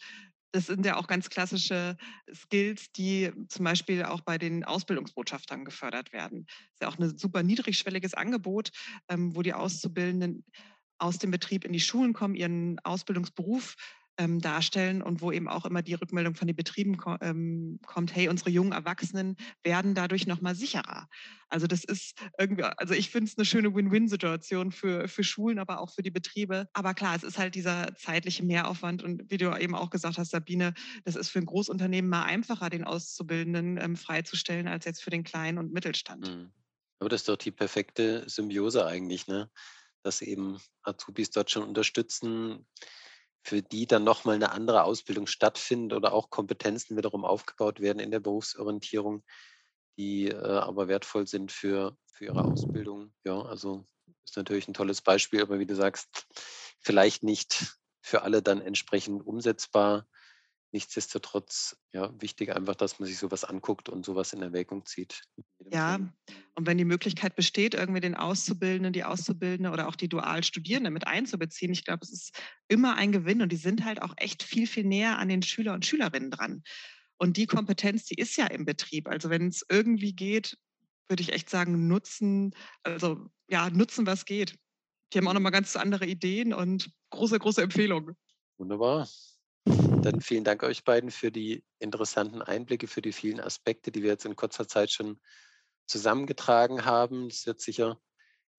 das 0.50 0.66
sind 0.66 0.84
ja 0.84 0.96
auch 0.96 1.06
ganz 1.06 1.28
klassische 1.28 1.96
Skills, 2.34 2.90
die 2.92 3.30
zum 3.48 3.64
Beispiel 3.64 4.04
auch 4.04 4.22
bei 4.22 4.38
den 4.38 4.64
Ausbildungsbotschaftern 4.64 5.64
gefördert 5.64 6.12
werden. 6.12 6.46
Das 6.46 6.54
ist 6.56 6.82
ja 6.82 6.88
auch 6.88 6.98
ein 6.98 7.18
super 7.18 7.42
niedrigschwelliges 7.42 8.14
Angebot, 8.14 8.70
ähm, 9.08 9.36
wo 9.36 9.42
die 9.42 9.54
Auszubildenden 9.54 10.44
aus 10.98 11.18
dem 11.18 11.30
Betrieb 11.30 11.64
in 11.64 11.72
die 11.72 11.80
Schulen 11.80 12.12
kommen, 12.12 12.34
ihren 12.34 12.78
Ausbildungsberuf 12.80 13.76
ähm, 14.18 14.40
darstellen 14.40 15.02
und 15.02 15.20
wo 15.20 15.32
eben 15.32 15.48
auch 15.48 15.64
immer 15.64 15.82
die 15.82 15.94
Rückmeldung 15.94 16.34
von 16.34 16.46
den 16.46 16.56
Betrieben 16.56 16.96
ko 16.96 17.16
ähm, 17.20 17.78
kommt, 17.86 18.14
hey, 18.14 18.28
unsere 18.28 18.50
jungen 18.50 18.72
Erwachsenen 18.72 19.36
werden 19.62 19.94
dadurch 19.94 20.26
nochmal 20.26 20.54
sicherer. 20.54 21.08
Also 21.48 21.66
das 21.66 21.84
ist 21.84 22.18
irgendwie, 22.38 22.64
also 22.64 22.94
ich 22.94 23.10
finde 23.10 23.30
es 23.30 23.38
eine 23.38 23.44
schöne 23.44 23.74
Win-Win-Situation 23.74 24.72
für, 24.72 25.08
für 25.08 25.22
Schulen, 25.22 25.58
aber 25.58 25.80
auch 25.80 25.90
für 25.90 26.02
die 26.02 26.10
Betriebe. 26.10 26.68
Aber 26.72 26.94
klar, 26.94 27.14
es 27.14 27.22
ist 27.22 27.38
halt 27.38 27.54
dieser 27.54 27.94
zeitliche 27.96 28.44
Mehraufwand 28.44 29.02
und 29.02 29.30
wie 29.30 29.36
du 29.36 29.56
eben 29.56 29.74
auch 29.74 29.90
gesagt 29.90 30.18
hast, 30.18 30.30
Sabine, 30.30 30.74
das 31.04 31.16
ist 31.16 31.28
für 31.28 31.38
ein 31.38 31.46
Großunternehmen 31.46 32.10
mal 32.10 32.24
einfacher, 32.24 32.70
den 32.70 32.84
Auszubildenden 32.84 33.78
ähm, 33.78 33.96
freizustellen, 33.96 34.68
als 34.68 34.84
jetzt 34.84 35.02
für 35.02 35.10
den 35.10 35.24
Kleinen 35.24 35.58
und 35.58 35.72
Mittelstand. 35.72 36.28
Mhm. 36.28 36.52
Aber 36.98 37.10
das 37.10 37.22
ist 37.22 37.28
doch 37.28 37.36
die 37.36 37.50
perfekte 37.50 38.28
Symbiose 38.28 38.86
eigentlich, 38.86 39.26
ne? 39.26 39.50
dass 40.02 40.22
eben 40.22 40.58
Azubis 40.82 41.30
dort 41.30 41.50
schon 41.50 41.64
unterstützen, 41.64 42.64
für 43.46 43.62
die 43.62 43.86
dann 43.86 44.02
nochmal 44.02 44.34
eine 44.34 44.50
andere 44.50 44.82
Ausbildung 44.82 45.28
stattfindet 45.28 45.96
oder 45.96 46.12
auch 46.12 46.30
Kompetenzen 46.30 46.96
wiederum 46.96 47.24
aufgebaut 47.24 47.78
werden 47.78 48.00
in 48.00 48.10
der 48.10 48.18
Berufsorientierung, 48.18 49.22
die 49.96 50.26
äh, 50.26 50.34
aber 50.34 50.88
wertvoll 50.88 51.28
sind 51.28 51.52
für, 51.52 51.96
für 52.12 52.24
ihre 52.24 52.44
Ausbildung. 52.44 53.14
Ja, 53.22 53.40
also 53.40 53.86
ist 54.24 54.36
natürlich 54.36 54.66
ein 54.66 54.74
tolles 54.74 55.00
Beispiel, 55.00 55.42
aber 55.42 55.60
wie 55.60 55.66
du 55.66 55.76
sagst, 55.76 56.26
vielleicht 56.80 57.22
nicht 57.22 57.78
für 58.02 58.22
alle 58.22 58.42
dann 58.42 58.60
entsprechend 58.60 59.24
umsetzbar. 59.24 60.08
Nichtsdestotrotz, 60.76 61.74
ja, 61.94 62.12
wichtig 62.20 62.54
einfach, 62.54 62.74
dass 62.74 62.98
man 62.98 63.08
sich 63.08 63.16
sowas 63.16 63.44
anguckt 63.44 63.88
und 63.88 64.04
sowas 64.04 64.34
in 64.34 64.42
Erwägung 64.42 64.84
zieht. 64.84 65.22
Ja, 65.72 65.94
und 66.54 66.66
wenn 66.66 66.76
die 66.76 66.84
Möglichkeit 66.84 67.34
besteht, 67.34 67.72
irgendwie 67.72 68.02
den 68.02 68.14
Auszubildenden, 68.14 68.92
die 68.92 69.04
Auszubildende 69.04 69.70
oder 69.70 69.88
auch 69.88 69.96
die 69.96 70.10
Dualstudierenden 70.10 70.92
mit 70.92 71.06
einzubeziehen, 71.06 71.72
ich 71.72 71.86
glaube, 71.86 72.00
es 72.02 72.12
ist 72.12 72.38
immer 72.68 72.94
ein 72.96 73.10
Gewinn 73.10 73.40
und 73.40 73.52
die 73.52 73.56
sind 73.56 73.86
halt 73.86 74.02
auch 74.02 74.12
echt 74.18 74.42
viel, 74.42 74.66
viel 74.66 74.84
näher 74.84 75.18
an 75.18 75.30
den 75.30 75.40
Schüler 75.40 75.72
und 75.72 75.86
Schülerinnen 75.86 76.30
dran. 76.30 76.62
Und 77.16 77.38
die 77.38 77.46
Kompetenz, 77.46 78.04
die 78.04 78.16
ist 78.16 78.36
ja 78.36 78.44
im 78.44 78.66
Betrieb. 78.66 79.08
Also 79.08 79.30
wenn 79.30 79.48
es 79.48 79.64
irgendwie 79.70 80.12
geht, 80.12 80.58
würde 81.08 81.22
ich 81.22 81.32
echt 81.32 81.48
sagen, 81.48 81.88
nutzen, 81.88 82.54
also 82.82 83.30
ja, 83.48 83.70
nutzen, 83.70 84.06
was 84.06 84.26
geht. 84.26 84.58
Die 85.14 85.18
haben 85.18 85.28
auch 85.28 85.32
nochmal 85.32 85.52
ganz 85.52 85.74
andere 85.74 86.04
Ideen 86.04 86.52
und 86.52 86.90
große, 87.08 87.38
große 87.38 87.62
Empfehlungen. 87.62 88.14
Wunderbar. 88.58 89.08
Dann 89.66 90.20
vielen 90.20 90.44
Dank 90.44 90.62
euch 90.62 90.84
beiden 90.84 91.10
für 91.10 91.32
die 91.32 91.64
interessanten 91.78 92.40
Einblicke, 92.40 92.86
für 92.86 93.02
die 93.02 93.12
vielen 93.12 93.40
Aspekte, 93.40 93.90
die 93.90 94.02
wir 94.02 94.10
jetzt 94.10 94.24
in 94.24 94.36
kurzer 94.36 94.68
Zeit 94.68 94.92
schon 94.92 95.20
zusammengetragen 95.86 96.84
haben. 96.84 97.26
Es 97.26 97.46
wird 97.46 97.60
sicher 97.60 98.00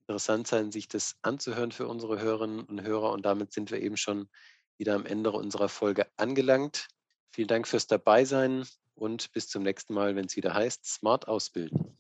interessant 0.01 0.47
sein, 0.47 0.71
sich 0.71 0.87
das 0.87 1.15
anzuhören 1.21 1.71
für 1.71 1.87
unsere 1.87 2.19
Hörerinnen 2.19 2.61
und 2.61 2.81
Hörer. 2.81 3.11
Und 3.11 3.25
damit 3.25 3.53
sind 3.53 3.71
wir 3.71 3.81
eben 3.81 3.97
schon 3.97 4.29
wieder 4.77 4.95
am 4.95 5.05
Ende 5.05 5.31
unserer 5.31 5.69
Folge 5.69 6.07
angelangt. 6.17 6.87
Vielen 7.31 7.47
Dank 7.47 7.67
fürs 7.67 7.87
Dabeisein 7.87 8.65
und 8.95 9.31
bis 9.31 9.47
zum 9.47 9.63
nächsten 9.63 9.93
Mal, 9.93 10.15
wenn 10.15 10.25
es 10.25 10.35
wieder 10.35 10.53
heißt 10.53 10.85
Smart 10.85 11.27
Ausbilden. 11.27 11.96